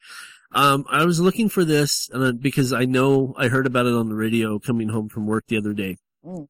[0.52, 4.08] Um, I was looking for this and because I know I heard about it on
[4.08, 5.96] the radio coming home from work the other day.
[6.24, 6.46] Mm.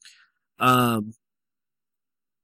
[0.58, 1.12] Um,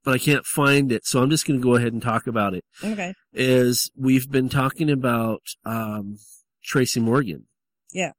[0.04, 2.54] but I can't find it, so I'm just going to go ahead and talk about
[2.54, 2.64] it.
[2.82, 3.12] Okay.
[3.32, 6.16] Is we've been talking about um
[6.64, 7.46] Tracy Morgan.
[7.92, 8.12] Yeah.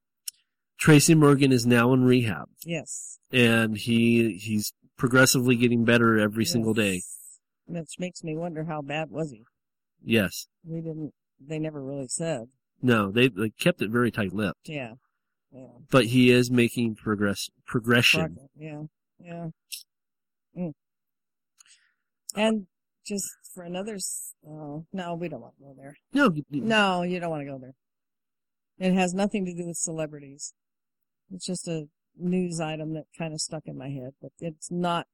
[0.79, 3.19] Tracy Morgan is now in rehab, Yes.
[3.31, 7.01] and he he's progressively getting better every single day.
[7.65, 9.43] Which makes me wonder how bad was he?
[10.03, 10.47] Yes.
[10.63, 11.13] We didn't.
[11.39, 12.47] They never really said.
[12.81, 14.67] No, they they kept it very tight-lipped.
[14.67, 14.93] Yeah.
[15.53, 15.67] Yeah.
[15.89, 18.21] but he is making progress progression.
[18.21, 18.47] Progress.
[18.57, 18.81] Yeah.
[19.23, 19.47] Yeah.
[20.57, 20.73] Mm.
[22.35, 22.67] And
[23.05, 23.97] just for another,
[24.47, 25.95] oh, no, we don't want to go there.
[26.13, 27.73] No, No, you don't want to go there.
[28.79, 30.53] It has nothing to do with celebrities.
[31.31, 31.85] It's just a
[32.17, 35.07] news item that kind of stuck in my head, but it's not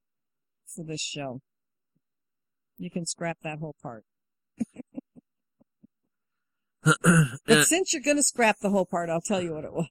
[0.65, 1.41] for this show.
[2.77, 4.03] You can scrap that whole part.
[7.45, 9.73] But Uh, since you're going to scrap the whole part, I'll tell you what it
[9.73, 9.87] was.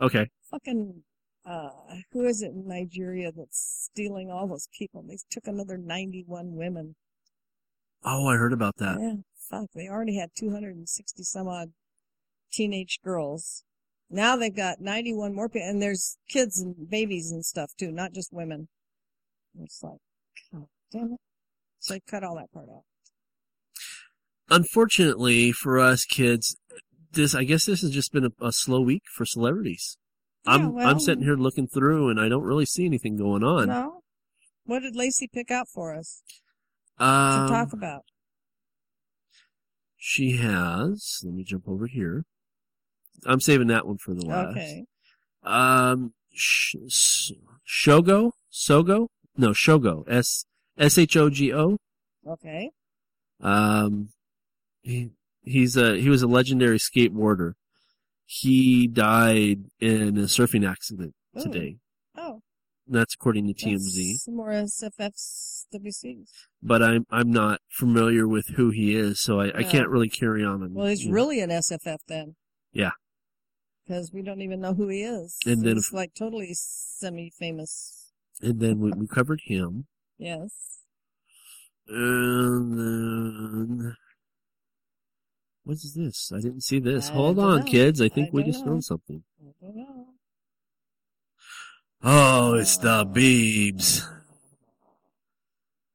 [0.00, 0.28] okay.
[0.50, 1.02] Fucking,
[1.46, 1.70] uh,
[2.12, 5.04] who is it in Nigeria that's stealing all those people?
[5.06, 6.96] They took another 91 women.
[8.04, 8.98] Oh, I heard about that.
[9.00, 9.14] Yeah,
[9.50, 9.70] fuck.
[9.74, 11.70] They already had 260 some odd
[12.52, 13.62] teenage girls.
[14.10, 18.12] Now they've got 91 more people, and there's kids and babies and stuff too, not
[18.12, 18.68] just women.
[19.60, 19.98] It's like,
[20.52, 21.20] God damn it.
[21.78, 22.82] So I cut all that part out.
[24.48, 26.56] Unfortunately for us kids,
[27.12, 29.96] this I guess this has just been a, a slow week for celebrities.
[30.46, 33.68] I'm well- I'm sitting here looking through and I don't really see anything going on.
[33.68, 34.02] No?
[34.64, 36.22] What did Lacey pick out for us
[36.98, 38.02] Um, to talk about?
[39.96, 41.20] She has.
[41.24, 42.24] Let me jump over here.
[43.24, 44.50] I'm saving that one for the last.
[44.50, 44.84] Okay.
[45.42, 46.76] Um, Sh-
[47.66, 50.44] Shogo, Sogo, no Shogo, S
[50.78, 51.78] S H O G O.
[52.26, 52.70] Okay.
[53.40, 54.10] Um,
[54.82, 55.10] he,
[55.42, 57.52] he's a he was a legendary skateboarder.
[58.26, 61.42] He died in a surfing accident Ooh.
[61.44, 61.76] today.
[62.16, 62.40] Oh.
[62.88, 64.12] That's according to TMZ.
[64.12, 66.28] That's more SFFWCs.
[66.62, 70.44] But I'm I'm not familiar with who he is, so I, I can't really carry
[70.44, 70.62] on.
[70.62, 71.14] And, Well, he's you know.
[71.14, 72.36] really an SFF then,
[72.72, 72.90] yeah.
[73.84, 75.36] because we don't even know who he is.
[75.46, 78.12] And then he's if- like totally semi-famous.
[78.40, 79.86] And then we, we covered him.
[80.18, 80.78] Yes.
[81.88, 83.96] And then
[85.66, 86.30] what is this?
[86.32, 87.10] I didn't see this.
[87.10, 87.64] I Hold on, know.
[87.66, 88.00] kids.
[88.00, 88.72] I think I we just know.
[88.72, 89.24] found something.
[89.42, 90.06] I don't know.
[92.04, 94.08] Oh, it's the Beebs.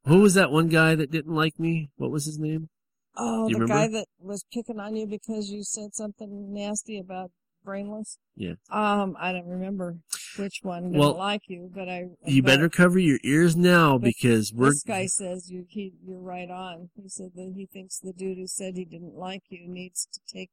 [0.06, 1.90] Who was that one guy that didn't like me?
[1.96, 2.68] What was his name?
[3.16, 3.74] Oh, the remember?
[3.74, 7.32] guy that was picking on you because you said something nasty about
[7.64, 8.18] brainless.
[8.36, 8.56] Yeah.
[8.70, 9.96] Um, I don't remember
[10.38, 12.06] which one didn't Well, like you, but I.
[12.26, 15.66] You but better cover your ears now because we're This guy says you.
[15.70, 16.90] He, you're right on.
[16.96, 20.20] He said that he thinks the dude who said he didn't like you needs to
[20.32, 20.50] take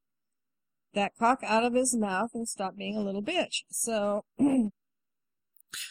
[0.93, 3.63] that cock out of his mouth and stop being a little bitch.
[3.69, 4.25] So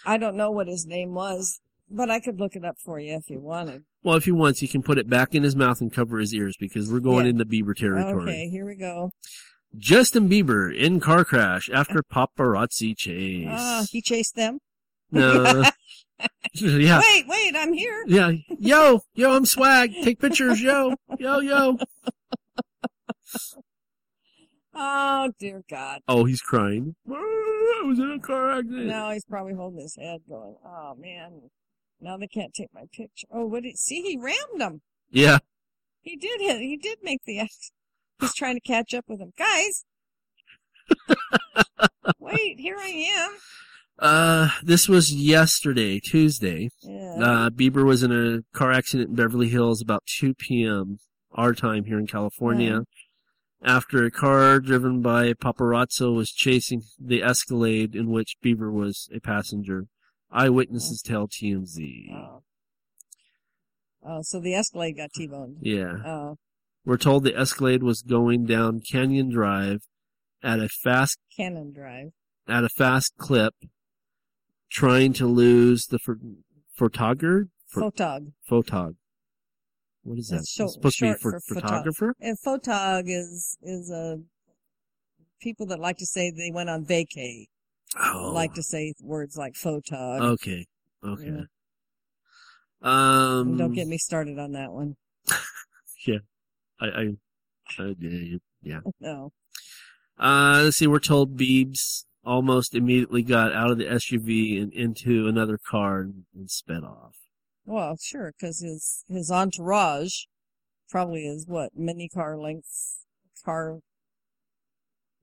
[0.04, 1.60] I don't know what his name was,
[1.90, 3.84] but I could look it up for you if you wanted.
[4.02, 4.16] well.
[4.16, 6.56] If he wants, he can put it back in his mouth and cover his ears
[6.58, 7.30] because we're going Yeah.
[7.30, 8.22] into Bieber territory.
[8.22, 9.10] Okay, here we go.
[9.76, 13.46] Justin Bieber in car crash after paparazzi chase.
[13.50, 14.58] Ah, he chased them.
[15.10, 15.64] No.
[16.52, 17.00] yeah.
[17.00, 18.04] Wait, wait, I'm here.
[18.06, 18.32] Yeah.
[18.58, 19.92] Yo, yo, I'm swag.
[20.02, 20.94] Take pictures, yo.
[21.18, 21.78] Yo, yo.
[24.80, 26.00] Oh dear God.
[26.06, 26.94] Oh, he's crying.
[27.10, 28.86] I was in a car accident.
[28.86, 31.50] No, he's probably holding his head, going, "Oh man,
[32.00, 33.26] Now they can't take my picture.
[33.32, 34.82] Oh, what did, see, he rammed him.
[35.10, 35.38] Yeah.
[36.00, 37.48] He did hit, he did make the,
[38.20, 39.32] he's trying to catch up with him.
[39.38, 39.84] Guys!
[42.18, 43.36] Wait, here I am.
[43.98, 46.70] Uh, this was yesterday, Tuesday.
[46.82, 47.14] Yeah.
[47.20, 50.98] Uh, Bieber was in a car accident in Beverly Hills about 2 p.m.
[51.32, 52.82] our time here in California.
[53.62, 59.08] After a car driven by a paparazzo was chasing the Escalade in which Bieber was
[59.12, 59.86] a passenger.
[60.30, 62.12] Eyewitnesses tell TMZ.
[62.12, 62.42] Oh.
[64.06, 65.56] Oh, so the Escalade got T-boned.
[65.60, 65.96] Yeah.
[66.06, 66.36] Oh,
[66.88, 69.80] We're told the Escalade was going down Canyon Drive
[70.42, 72.12] at a fast Cannon Drive.
[72.48, 73.52] at a fast clip,
[74.70, 76.16] trying to lose the ph-
[76.78, 77.50] photographer.
[77.76, 78.32] Photog.
[78.50, 78.94] Photog.
[80.02, 80.36] What is that?
[80.36, 82.14] That's short, It's supposed to be for, for photo- photographer.
[82.20, 84.20] And photog is is a
[85.42, 87.48] people that like to say they went on vacay.
[88.02, 88.30] Oh.
[88.32, 90.22] Like to say words like photog.
[90.22, 90.64] Okay.
[91.04, 91.42] Okay.
[92.80, 93.58] Um.
[93.58, 94.96] Don't get me started on that one.
[96.06, 96.18] Yeah.
[96.80, 96.86] I.
[96.86, 97.16] I.
[97.78, 98.38] I yeah.
[98.62, 98.80] yeah.
[99.00, 99.32] No.
[100.18, 100.86] Uh, let's see.
[100.86, 106.24] We're told Beebs almost immediately got out of the SUV and into another car and,
[106.34, 107.16] and sped off.
[107.64, 110.24] Well, sure, because his his entourage
[110.88, 113.04] probably is what many car lengths
[113.44, 113.80] car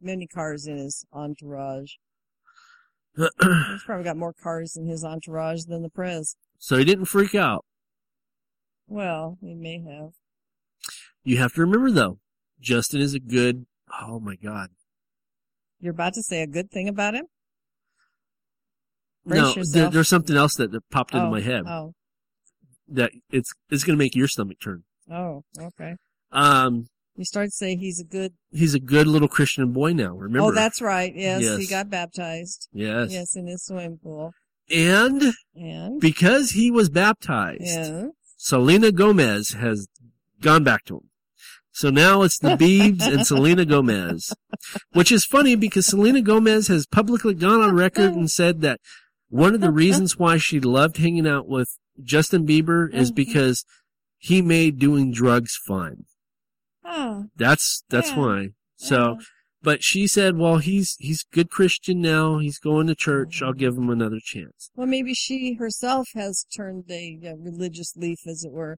[0.01, 1.93] many cars in his entourage.
[3.17, 6.35] He's probably got more cars in his entourage than the Prez.
[6.59, 7.65] so he didn't freak out.
[8.87, 10.11] Well, he may have.
[11.26, 12.19] You have to remember though,
[12.61, 13.65] Justin is a good.
[14.01, 14.69] Oh my God.
[15.80, 17.26] You're about to say a good thing about him?
[19.26, 21.93] Brace no, there, there's something else that, that popped into Oh, my head Oh,
[22.88, 24.84] that it's it's going to make your stomach turn.
[25.11, 25.95] oh, okay.
[26.32, 28.34] Um, You started to say he's a good.
[28.51, 30.15] he's a good little Christian boy now.
[30.15, 30.47] Remember?
[30.49, 31.11] Oh, that's right.
[31.15, 32.67] Yes, he got baptized.
[32.71, 33.11] Yes.
[33.11, 34.32] Yes, in his swimming pool.
[34.69, 38.07] and And because he was baptized, yeah,
[38.38, 39.88] Selena Gomez has
[40.39, 41.09] gone back to him.
[41.76, 44.34] So now it's the Beebs and Selena Gomez,
[44.93, 48.80] which is funny because Selena Gomez has publicly gone on record and said that
[49.28, 53.15] one of the reasons why she loved hanging out with Justin Bieber is Mm-hmm.
[53.15, 53.65] because
[54.17, 56.05] he made doing drugs fun.
[56.86, 58.19] oh, That's, that's Yeah.
[58.19, 58.49] why.
[58.78, 59.19] So,
[59.61, 62.38] but she said, well, he's, he's good Christian now.
[62.38, 63.41] He's going to church.
[63.41, 64.71] I'll give him another chance.
[64.76, 68.78] well, maybe she herself has turned a, uh religious leaf, as it were.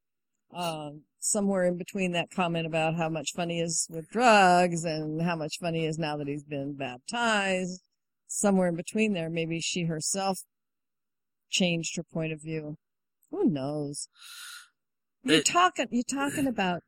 [0.51, 5.21] Um, somewhere in between that comment about how much fun he is with drugs and
[5.21, 7.81] how much fun he is now that he's been baptized.
[8.27, 10.39] Somewhere in between there, maybe she herself
[11.49, 12.75] changed her point of view.
[13.31, 14.09] Who knows?
[15.23, 16.81] You're talking, you're talking about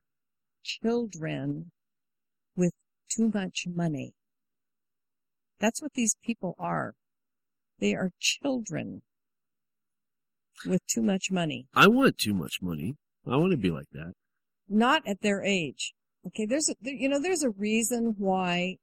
[0.63, 1.71] children
[2.55, 2.71] with
[3.09, 4.13] too much money.
[5.59, 6.93] That's what these people are.
[7.79, 9.01] They are children
[10.65, 11.67] with too much money.
[11.73, 12.95] I want too much money.
[13.27, 14.13] I want to be like that.
[14.69, 15.93] Not at their age.
[16.27, 18.75] Okay, there's a, there, you know, there's a reason why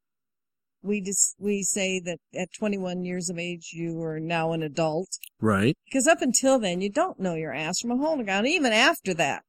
[0.83, 5.09] we just, we say that at 21 years of age you are now an adult.
[5.41, 5.77] Right.
[5.85, 8.47] Because up until then, you don't know your ass from a hole in the ground.
[8.47, 9.43] Even after that,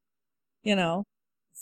[0.64, 1.06] you know,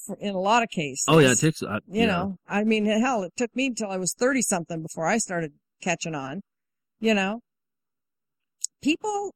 [0.05, 1.05] for, in a lot of cases.
[1.07, 1.61] Oh yeah, it takes.
[1.61, 2.05] Uh, You yeah.
[2.07, 5.53] know, I mean, hell, it took me until I was 30 something before I started
[5.81, 6.41] catching on.
[6.99, 7.41] You know,
[8.81, 9.33] people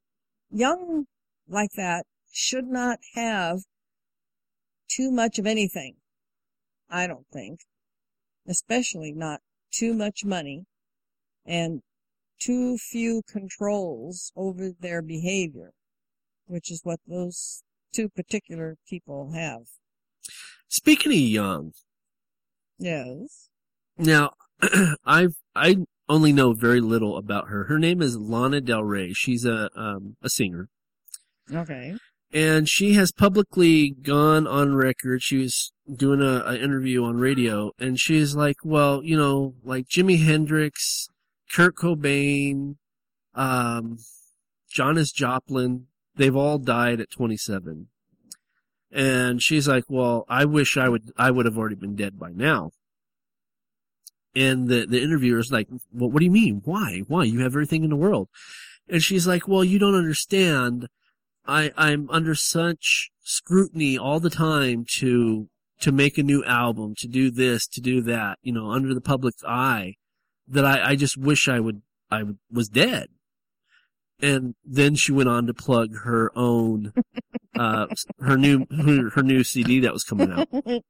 [0.50, 1.06] young
[1.48, 3.60] like that should not have
[4.94, 5.94] too much of anything.
[6.90, 7.60] I don't think.
[8.48, 9.40] Especially not
[9.72, 10.64] too much money
[11.46, 11.82] and
[12.40, 15.72] too few controls over their behavior,
[16.46, 17.62] which is what those
[17.94, 19.62] two particular people have.
[20.68, 21.72] Speaking of young,
[22.78, 23.48] Yes.
[23.98, 24.30] now
[25.04, 25.76] I've I
[26.08, 27.64] only know very little about her.
[27.64, 29.12] Her name is Lana Del Rey.
[29.12, 30.68] She's a um, a singer,
[31.52, 31.94] Okay.
[32.32, 35.22] And she has publicly gone on record.
[35.22, 39.86] She was doing a, a interview on radio, and she's like, "Well, you know, like
[39.88, 41.08] Jimi Hendrix,
[41.52, 42.76] Kurt Cobain,
[43.34, 43.98] um,
[44.70, 47.88] Janis Joplin, they've all died at 27."
[48.92, 52.30] And she's like, "Well, I wish I would I would have already been dead by
[52.30, 52.70] now."
[54.36, 56.62] And the the interviewer's like, "Well, what do you mean?
[56.64, 57.02] Why?
[57.08, 57.24] Why?
[57.24, 58.28] You have everything in the world."
[58.88, 60.88] And she's like, "Well, you don't understand.
[61.46, 65.48] I I'm under such scrutiny all the time to
[65.80, 69.00] to make a new album, to do this, to do that, you know, under the
[69.00, 69.94] public's eye,
[70.46, 73.08] that I I just wish I would I was dead."
[74.22, 76.92] And then she went on to plug her own
[77.58, 77.86] uh
[78.20, 80.48] her new her, her new CD that was coming out.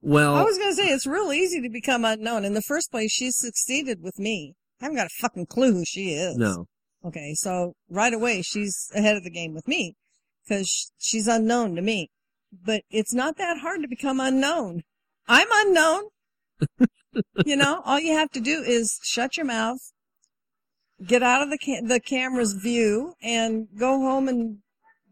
[0.00, 2.44] Well, I was going to say it's real easy to become unknown.
[2.44, 4.54] In the first place, she succeeded with me.
[4.80, 6.36] I haven't got a fucking clue who she is.
[6.36, 6.66] no.
[7.04, 9.94] Okay, so right away she's ahead of the game with me
[10.44, 12.10] because she's unknown to me.
[12.64, 14.82] But it's not that hard to become unknown.
[15.28, 16.04] I'm unknown.
[17.46, 19.78] you know, all you have to do is shut your mouth,
[21.04, 24.58] get out of the ca- the camera's view, and go home and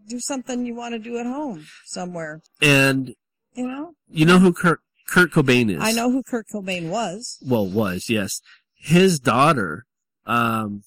[0.08, 2.40] do something you want to do at home somewhere.
[2.62, 3.14] And
[3.54, 5.80] You know, you know who Kurt Kurt Cobain is?
[5.80, 7.38] I know who Kurt Cobain was.
[7.42, 8.40] Well, was yes.
[8.74, 9.84] His daughter.
[10.24, 10.82] Um,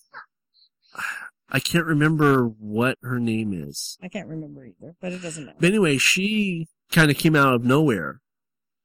[1.52, 3.98] I can't remember what her name is.
[4.04, 5.58] I can't remember either, but it doesn't matter.
[5.60, 8.22] But anyway, she kind of came out of nowhere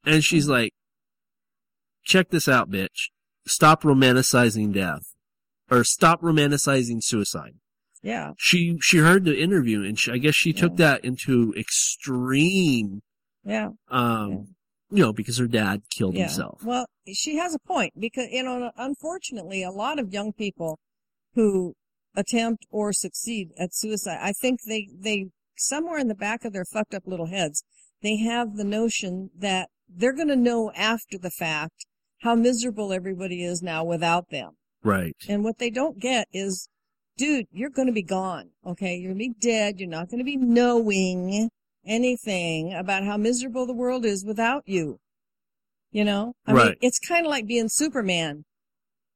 [0.06, 0.72] and she's like,
[2.04, 3.10] check this out, bitch.
[3.46, 5.02] Stop romanticizing death
[5.70, 7.56] or stop romanticizing suicide.
[8.02, 8.32] Yeah.
[8.38, 13.02] She, she heard the interview and she, I guess she took that into extreme,
[13.44, 13.70] Yeah.
[13.90, 14.54] um,
[14.90, 16.22] you know, because her dad killed Yeah.
[16.24, 16.62] himself.
[16.64, 20.78] Well, she has a point because, you know, unfortunately, a lot of young people
[21.34, 21.74] who
[22.14, 26.64] attempt or succeed at suicide, I think they, they, somewhere in the back of their
[26.64, 27.64] fucked up little heads,
[28.02, 31.86] they have the notion that they're going to know after the fact
[32.22, 34.52] how miserable everybody is now without them.
[34.82, 35.14] Right.
[35.28, 36.68] And what they don't get is,
[37.16, 38.50] dude, you're going to be gone.
[38.66, 38.96] Okay.
[38.96, 39.78] You're going to be dead.
[39.78, 41.48] You're not going to be knowing
[41.86, 44.98] anything about how miserable the world is without you.
[45.90, 46.34] You know?
[46.46, 46.78] I mean, Right.
[46.80, 48.44] it's kind of like being Superman.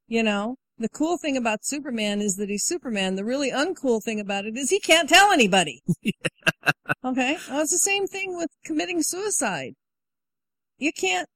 [0.07, 0.57] You know?
[0.79, 3.17] The cool thing about Superman is that he's Superman.
[3.17, 5.83] The really uncool thing about it is he can't tell anybody.
[7.05, 7.39] Okay.
[7.49, 9.75] Well, it's the same thing with committing suicide.
[10.79, 11.29] You can't,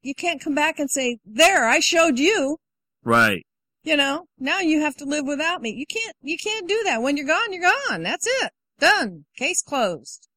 [0.00, 2.56] you can't come back and say, there, I showed you.
[3.04, 3.44] Right.
[3.82, 5.70] You know, now you have to live without me.
[5.70, 7.02] You can't, you can't do that.
[7.02, 8.02] When you're gone, you're gone.
[8.02, 8.52] That's it.
[8.78, 9.24] Done.
[9.36, 10.28] Case closed.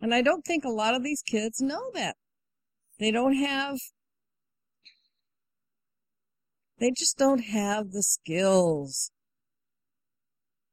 [0.00, 2.16] And I don't think a lot of these kids know that.
[2.98, 3.78] They don't have,
[6.78, 9.10] they just don't have the skills.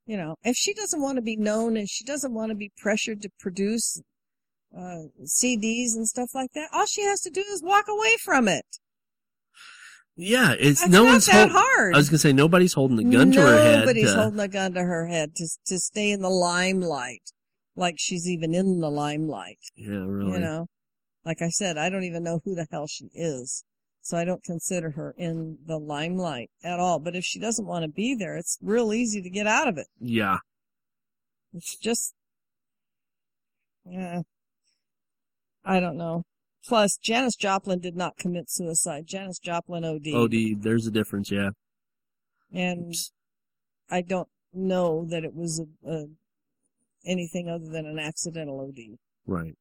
[0.05, 2.71] You know, if she doesn't want to be known and she doesn't want to be
[2.77, 4.01] pressured to produce
[4.77, 8.47] uh, CDs and stuff like that, all she has to do is walk away from
[8.47, 8.65] it.
[10.17, 11.93] Yeah, it's That's no not one's that hol- hard.
[11.93, 13.79] I was gonna say nobody's holding a gun to her head.
[13.79, 17.31] Nobody's to- holding a gun to her head to to stay in the limelight,
[17.75, 19.59] like she's even in the limelight.
[19.75, 20.33] yeah, really.
[20.33, 20.67] You know,
[21.25, 23.65] like I said, I don't even know who the hell she is,
[24.05, 26.99] so I don't consider her in the limelight at all.
[26.99, 29.79] But if she doesn't want to be there, it's real easy to get out of
[29.79, 29.87] it.
[29.99, 30.37] Yeah.
[31.55, 32.13] It's just,
[33.83, 34.21] yeah,
[35.63, 36.21] I don't know.
[36.67, 39.07] Plus, Janis Joplin did not commit suicide.
[39.07, 40.13] Janis Joplin OD.
[40.13, 40.61] OD.
[40.61, 41.31] There's a difference.
[41.31, 41.49] Yeah.
[42.53, 42.93] and
[43.89, 46.05] I don't know that it was a, a
[47.07, 48.99] anything other than an accidental OD.
[49.25, 49.55] Right.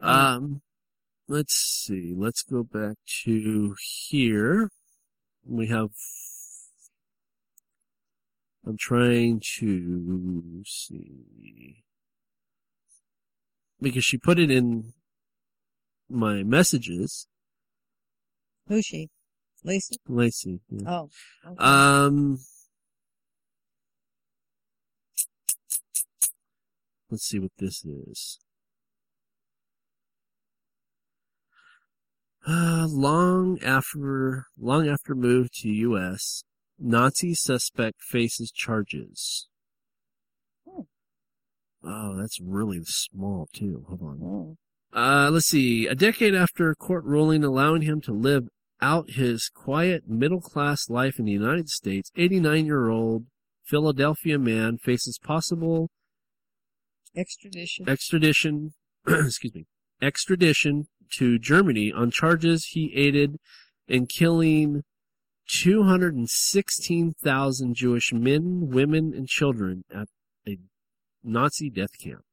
[0.00, 0.60] Um,
[1.28, 2.14] let's see.
[2.16, 3.74] Let's go back to
[4.08, 4.70] here.
[5.44, 5.90] We have.
[8.66, 11.84] I'm trying to see
[13.80, 14.92] because she put it in
[16.08, 17.26] my messages.
[18.68, 19.08] Who's she?
[19.64, 19.96] Lacey?
[20.08, 20.60] Lacey.
[20.70, 20.90] yeah.
[20.90, 21.10] Oh.
[21.46, 21.56] okay.
[21.58, 22.38] Um,
[27.10, 28.38] let's see what this is.
[32.48, 36.44] Uh, long after, long after move to U.S.,
[36.78, 39.48] Nazi suspect faces charges.
[41.82, 43.84] Oh, that's really small too.
[43.88, 44.56] Hold on.
[44.92, 45.86] Uh, let's see.
[45.86, 48.44] A decade after a court ruling allowing him to live
[48.80, 53.26] out his quiet middle class life in the United States, 89 year old
[53.64, 55.88] Philadelphia man faces possible
[57.16, 57.88] Extradition.
[57.88, 58.74] extradition,
[59.06, 59.64] excuse me,
[60.02, 60.88] extradition
[61.18, 63.36] to Germany on charges he aided
[63.86, 64.82] in killing
[65.48, 70.08] 216,000 Jewish men, women, and children at
[70.46, 70.58] a
[71.22, 72.24] Nazi death camp.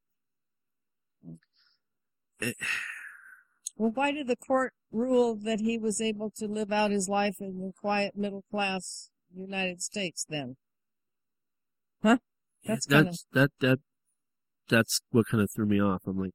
[3.78, 7.38] Well, why did the court rule that he was able to live out his life
[7.40, 10.58] in the quiet middle class United States then?
[12.02, 12.18] Huh?
[12.66, 13.80] That's kind of, that that
[14.70, 16.04] that's what kind of threw me off.
[16.06, 16.34] I'm like,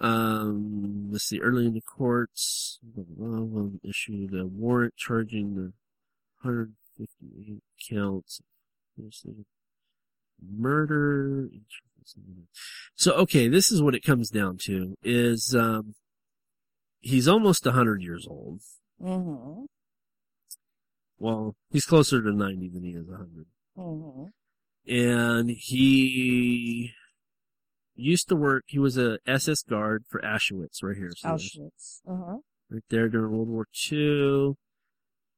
[0.00, 1.40] um, let's see.
[1.40, 5.72] Early in the courts, blah, blah, blah, blah, issued a warrant charging the
[6.42, 8.40] 158 counts.
[10.42, 11.48] Murder.
[12.94, 15.94] So okay, this is what it comes down to: is um,
[17.00, 18.60] he's almost 100 years old.
[19.02, 19.64] mm-hmm,
[21.18, 23.46] Well, he's closer to 90 than he is 100.
[23.78, 24.24] mm-hmm.
[24.92, 26.92] and he
[28.00, 28.64] used to work.
[28.66, 31.12] He was a SS guard for Auschwitz, right here.
[31.16, 32.00] So Auschwitz.
[32.08, 32.38] Uh-huh.
[32.70, 34.54] right there during World War II,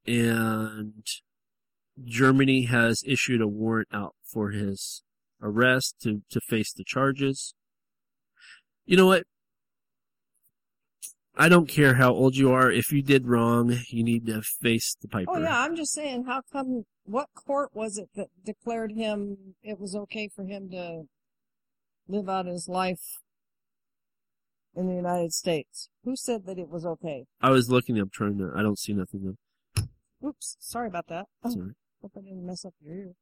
[0.06, 1.04] and
[2.02, 5.02] Germany has issued a warrant out for his
[5.40, 7.54] arrest to, to face the charges.
[8.86, 9.24] You know what?
[11.36, 12.70] I don't care how old you are.
[12.70, 15.30] If you did wrong, you need to face the piper.
[15.30, 16.84] Oh yeah, I'm just saying, how come?
[17.04, 21.04] What court was it that declared him it was okay for him to
[22.08, 23.20] live out his life
[24.74, 25.88] in the United States?
[26.04, 27.26] Who said that it was okay?
[27.40, 28.52] I was looking up trying to.
[28.54, 29.36] I don't see nothing
[29.76, 30.28] though.
[30.28, 31.26] Oops, sorry about that.
[31.42, 31.72] Oh, Sorry.
[32.02, 33.12] hope I didn't mess up your ear.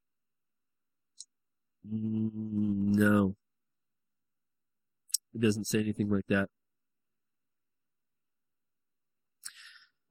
[1.86, 3.36] Mm, no,
[5.34, 6.48] it doesn't say anything like that.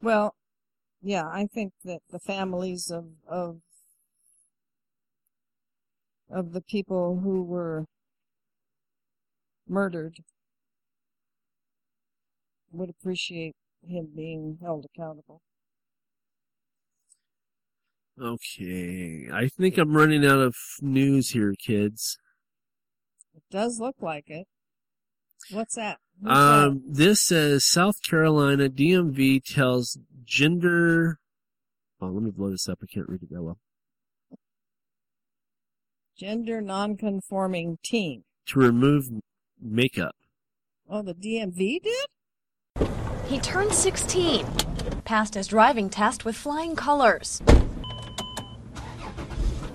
[0.02, 0.36] Well,
[1.02, 3.62] yeah, I think that the families of of
[6.30, 7.86] of the people who were
[9.70, 10.18] murdered
[12.72, 13.56] would appreciate
[13.86, 15.42] him being held accountable.
[18.22, 22.18] Okay, I think I'm running out of news here, kids.
[23.34, 24.46] It does look like it.
[25.52, 26.00] What's that?
[26.26, 31.20] Um, this says South Carolina DMV tells gender.
[32.02, 32.80] Oh, let me blow this up.
[32.84, 33.58] I can't read it that well.
[36.18, 38.24] Gender nonconforming teen.
[38.48, 39.10] To remove
[39.62, 40.16] makeup.
[40.90, 42.08] Oh, the DMV did?
[43.28, 44.46] He turned 16,
[45.06, 47.42] passed his driving test with flying colors.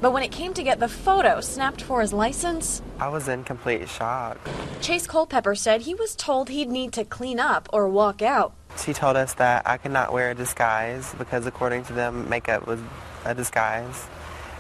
[0.01, 3.45] But when it came to get the photo snapped for his license, I was in
[3.45, 4.39] complete shock.
[4.83, 8.55] Chase Culpepper said he was told he'd need to clean up or walk out.
[8.77, 12.67] She told us that I could not wear a disguise because, according to them, makeup
[12.67, 12.81] was
[13.25, 14.07] a disguise,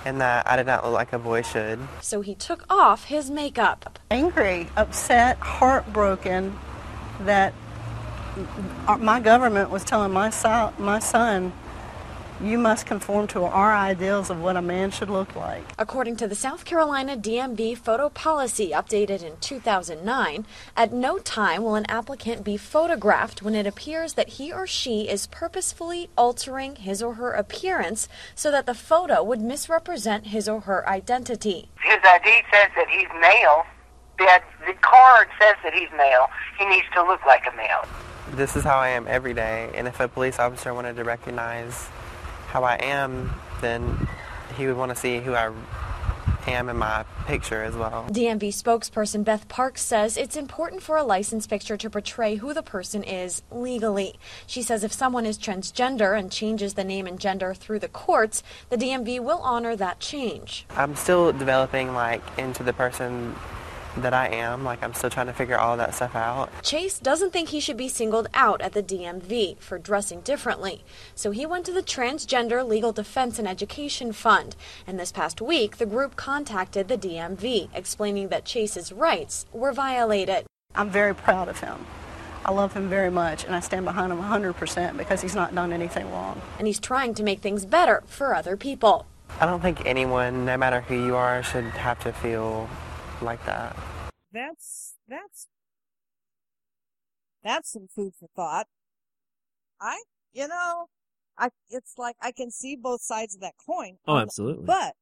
[0.04, 1.78] and that I did not look like a boy should.
[2.00, 3.98] So he took off his makeup.
[4.10, 6.58] angry, upset, heartbroken
[7.20, 7.52] that
[8.98, 11.52] my government was telling my, so- my son,
[12.44, 15.64] you must conform to our ideals of what a man should look like.
[15.78, 21.74] According to the South Carolina DMV photo policy updated in 2009, at no time will
[21.74, 27.02] an applicant be photographed when it appears that he or she is purposefully altering his
[27.02, 31.68] or her appearance so that the photo would misrepresent his or her identity.
[31.82, 33.64] His ID says that he's male.
[34.18, 36.28] The, the card says that he's male.
[36.58, 37.84] He needs to look like a male.
[38.32, 41.88] This is how I am every day, and if a police officer wanted to recognize
[42.54, 44.06] how I am, then
[44.56, 45.52] he would want to see who I
[46.46, 48.06] am in my picture as well.
[48.10, 52.62] DMV spokesperson Beth Parks says it's important for a license picture to portray who the
[52.62, 54.14] person is legally.
[54.46, 58.44] She says if someone is transgender and changes the name and gender through the courts,
[58.68, 60.64] the DMV will honor that change.
[60.76, 63.34] I'm still developing like into the person
[63.98, 64.64] that I am.
[64.64, 66.50] Like I'm still trying to figure all that stuff out.
[66.62, 70.84] Chase doesn't think he should be singled out at the DMV for dressing differently,
[71.14, 74.56] so he went to the Transgender Legal Defense and Education Fund.
[74.86, 80.46] And this past week, the group contacted the DMV, explaining that Chase's rights were violated.
[80.74, 81.86] I'm very proud of him.
[82.44, 85.72] I love him very much, and I stand behind him 100% because he's not done
[85.72, 86.42] anything wrong.
[86.58, 89.06] And he's trying to make things better for other people.
[89.40, 92.68] I don't think anyone, no matter who you are, should have to feel
[93.24, 93.76] like that.
[94.32, 95.48] That's that's
[97.42, 98.66] that's some food for thought.
[99.80, 100.02] I,
[100.32, 100.86] you know,
[101.38, 103.98] I it's like I can see both sides of that coin.
[104.06, 104.66] Oh, um, absolutely.
[104.66, 104.94] But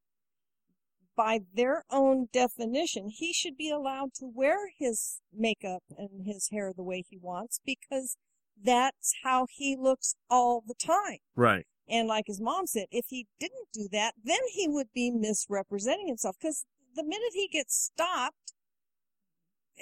[1.15, 6.73] by their own definition, he should be allowed to wear his makeup and his hair
[6.75, 8.17] the way he wants because
[8.61, 11.19] that's how he looks all the time.
[11.35, 11.65] Right.
[11.87, 16.07] And like his mom said, if he didn't do that, then he would be misrepresenting
[16.07, 16.37] himself.
[16.41, 16.65] Because
[16.95, 18.53] the minute he gets stopped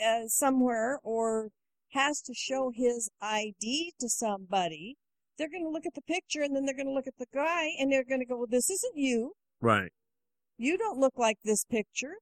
[0.04, 1.50] uh, somewhere or
[1.90, 4.98] has to show his ID to somebody,
[5.38, 7.26] they're going to look at the picture and then they're going to look at the
[7.34, 9.34] guy and they're going to go, well, this isn't you.
[9.60, 9.92] Right.
[10.58, 12.16] You don't look like this picture.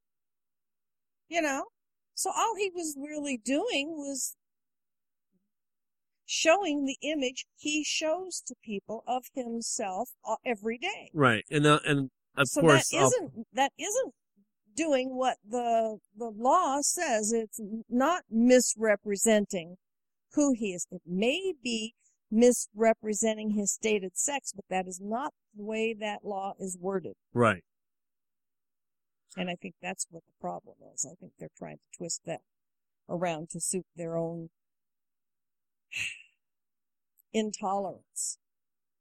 [1.28, 1.66] You know?
[2.16, 4.36] So all he was really doing was
[6.26, 11.10] showing the image he shows to people of himself uh, every day.
[11.14, 11.44] Right.
[11.50, 14.14] And uh, and of so course, that I'll- isn't that isn't
[14.80, 17.34] doing what the the law says.
[17.34, 17.60] It's
[17.90, 19.76] not misrepresenting
[20.34, 20.88] who he is.
[20.90, 21.96] It may be
[22.32, 27.16] misrepresenting his stated sex, but that is not the way that law is worded.
[27.34, 27.64] right.
[29.38, 31.06] And I think that's what the problem is.
[31.06, 32.42] I think they're trying to twist that
[33.08, 34.50] around to suit their own
[37.34, 38.40] intolerance.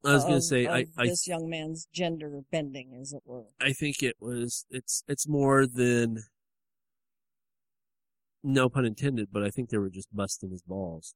[0.05, 3.47] I was gonna say, I- of I- this young man's gender bending, as it were.
[3.61, 4.65] I think it was.
[4.71, 6.25] It's it's more than.
[8.43, 11.15] No pun intended, but I think they were just busting his balls.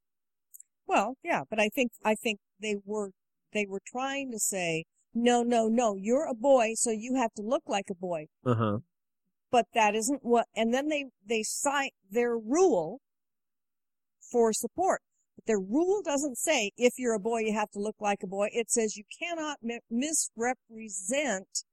[0.87, 3.13] Well, yeah, but I think I think they were
[3.53, 7.43] they were trying to say no, no, no, you're a boy, so you have to
[7.43, 8.27] look like a boy.
[8.45, 8.79] Uh huh.
[9.51, 13.01] But that isn't what, and then they, they cite their rule
[14.31, 15.03] for support.
[15.47, 18.49] Their rule doesn't say if you're a boy, you have to look like a boy.
[18.53, 21.65] It says you cannot mi- misrepresent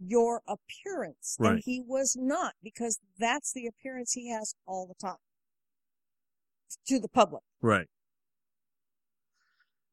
[0.00, 1.36] your appearance.
[1.52, 5.18] And he was not because that's the appearance he has all the time
[6.86, 7.42] to the public.
[7.62, 7.86] Right.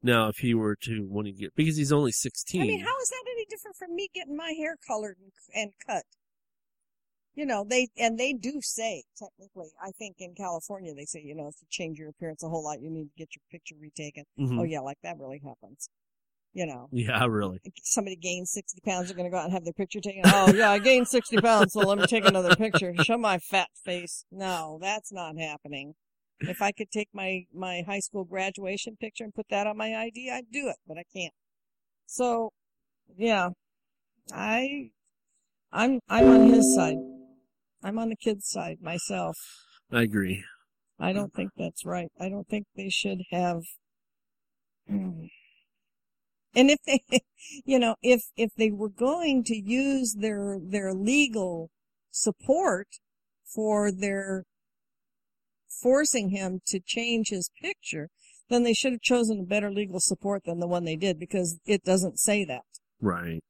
[0.02, 2.60] Now, if he were to want to get, because he's only 16.
[2.60, 5.72] I mean, how is that any different from me getting my hair colored and, and
[5.86, 6.02] cut?
[7.34, 11.34] You know, they, and they do say, technically, I think in California, they say, you
[11.34, 13.74] know, if you change your appearance a whole lot, you need to get your picture
[13.80, 14.24] retaken.
[14.38, 14.60] Mhm.
[14.60, 15.88] Oh yeah, like that really happens.
[16.52, 17.60] You know, yeah, really.
[17.82, 20.22] somebody gains 60 pounds, they're going to go out and have their picture taken.
[20.26, 22.94] Oh yeah, I gained 60 pounds, so let me take another picture.
[22.98, 24.26] Show my fat face.
[24.30, 25.94] No, that's not happening.
[26.40, 29.96] If I could take my, my high school graduation picture and put that on my
[29.96, 31.32] ID, I'd do it, but I can't.
[32.06, 32.50] So,
[33.16, 33.50] yeah,
[34.32, 34.90] I,
[35.72, 36.98] I'm, I'm on his side.
[37.82, 39.36] I'm on the kid's side myself.
[39.90, 40.44] I agree.
[40.98, 42.10] I don't think that's right.
[42.20, 43.62] I don't think they should have.
[44.88, 45.24] Hmm.
[46.54, 47.00] And if they,
[47.64, 51.70] you know, if, if they were going to use their, their legal
[52.10, 52.88] support
[53.54, 54.44] for their
[55.82, 58.08] forcing him to change his picture,
[58.48, 61.58] then they should have chosen a better legal support than the one they did because
[61.66, 62.62] it doesn't say that.
[63.00, 63.40] Right.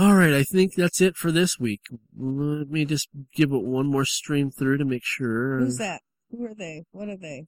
[0.00, 1.82] All right, I think that's it for this week.
[2.16, 5.58] Let me just give it one more stream through to make sure.
[5.58, 6.00] Who's that?
[6.30, 6.84] Who are they?
[6.90, 7.44] What are they?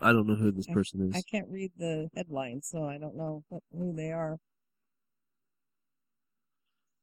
[0.00, 1.16] I don't know who this I- person is.
[1.16, 4.36] I can't read the headline, so I don't know what, who they are.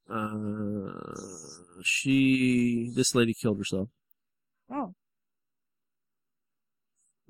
[0.08, 3.90] Uh, she, this lady killed herself.
[4.72, 4.94] Oh.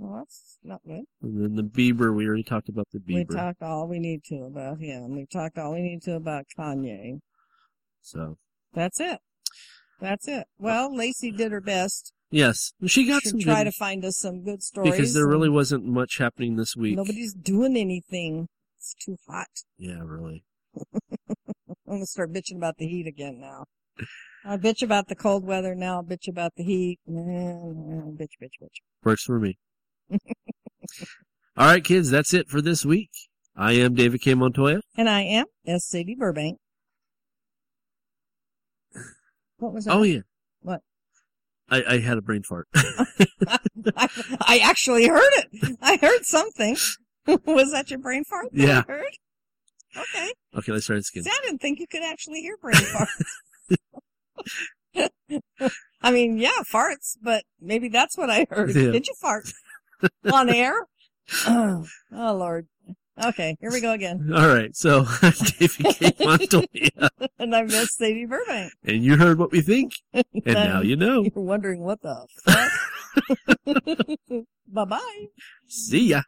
[0.03, 1.03] Well, that's not good.
[1.21, 3.29] And then the Bieber, we already talked about the Bieber.
[3.29, 5.15] We talked all we need to about him.
[5.15, 7.19] We talked all we need to about Kanye.
[8.01, 8.39] so,
[8.73, 9.19] That's it.
[10.01, 10.47] That's it.
[10.59, 12.15] Well, Lacey did her best.
[12.31, 14.93] yes, she got Should some try good- to find us some good stories.
[14.93, 16.97] because there really wasn't much happening this week.
[16.97, 18.49] Nobody's doing anything.
[18.79, 19.49] It's too hot.
[19.77, 20.45] Yeah, really.
[21.87, 23.67] I'm gonna start bitching about the heat again now.
[24.47, 26.01] I bitch about the cold weather now.
[26.01, 26.99] Bitch about the heat.
[27.07, 28.79] Mm, Bitch, bitch, bitch.
[29.05, 29.59] Works for me.
[31.57, 33.11] All right, kids, that's it for this week.
[33.57, 34.35] I am David K.
[34.35, 34.81] Montoya.
[34.97, 35.85] And I am S.
[35.85, 36.59] Sadie Burbank.
[39.59, 39.95] What was that?
[39.95, 40.21] Oh yeah,
[40.63, 40.81] What?
[41.69, 42.67] I, I had a brain fart.
[42.75, 43.59] I,
[44.41, 45.77] I actually heard it.
[45.83, 46.77] I heard something.
[47.45, 48.49] was that your brain fart?
[48.53, 48.83] Yeah.
[48.89, 49.05] I heard.
[49.97, 50.33] Okay.
[50.57, 51.25] okay, let's try this again.
[51.27, 53.09] I didn't think you could actually hear brain farts.
[56.03, 58.75] I mean, yeah, farts, but maybe that's what I heard.
[58.75, 58.93] Yeah.
[58.93, 59.53] Did you fart
[60.33, 60.87] on air?
[61.47, 62.67] oh, oh, Lord.
[63.23, 64.31] Okay, here we go again.
[64.35, 66.13] All right, so I'm David K.
[66.25, 68.73] Montoya, and I miss Sadie Burbank.
[68.85, 71.23] and you heard what we think, and now you know.
[71.23, 72.71] You're wondering what the fuck.
[74.69, 75.27] bye bye.
[75.67, 76.23] See ya.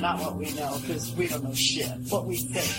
[0.00, 1.88] Not what we know, because we don't know shit.
[2.08, 2.70] What we think.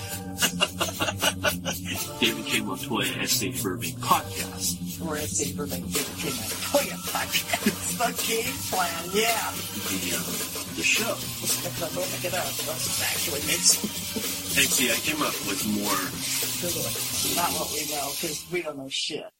[2.20, 2.62] David K.
[2.62, 3.50] Montoya, S.A.
[3.62, 5.06] Burbank Podcast.
[5.06, 6.30] Or Sadie Burbank, David K.
[6.30, 7.98] Montoya podcast.
[7.98, 9.52] the game plan, yeah.
[9.90, 11.16] The, uh, the show.
[11.80, 12.46] Don't make it up.
[12.46, 13.90] Let's actually make some
[14.52, 15.96] Actually, I came up with more
[17.36, 19.32] Not what we know, because we don't know shit.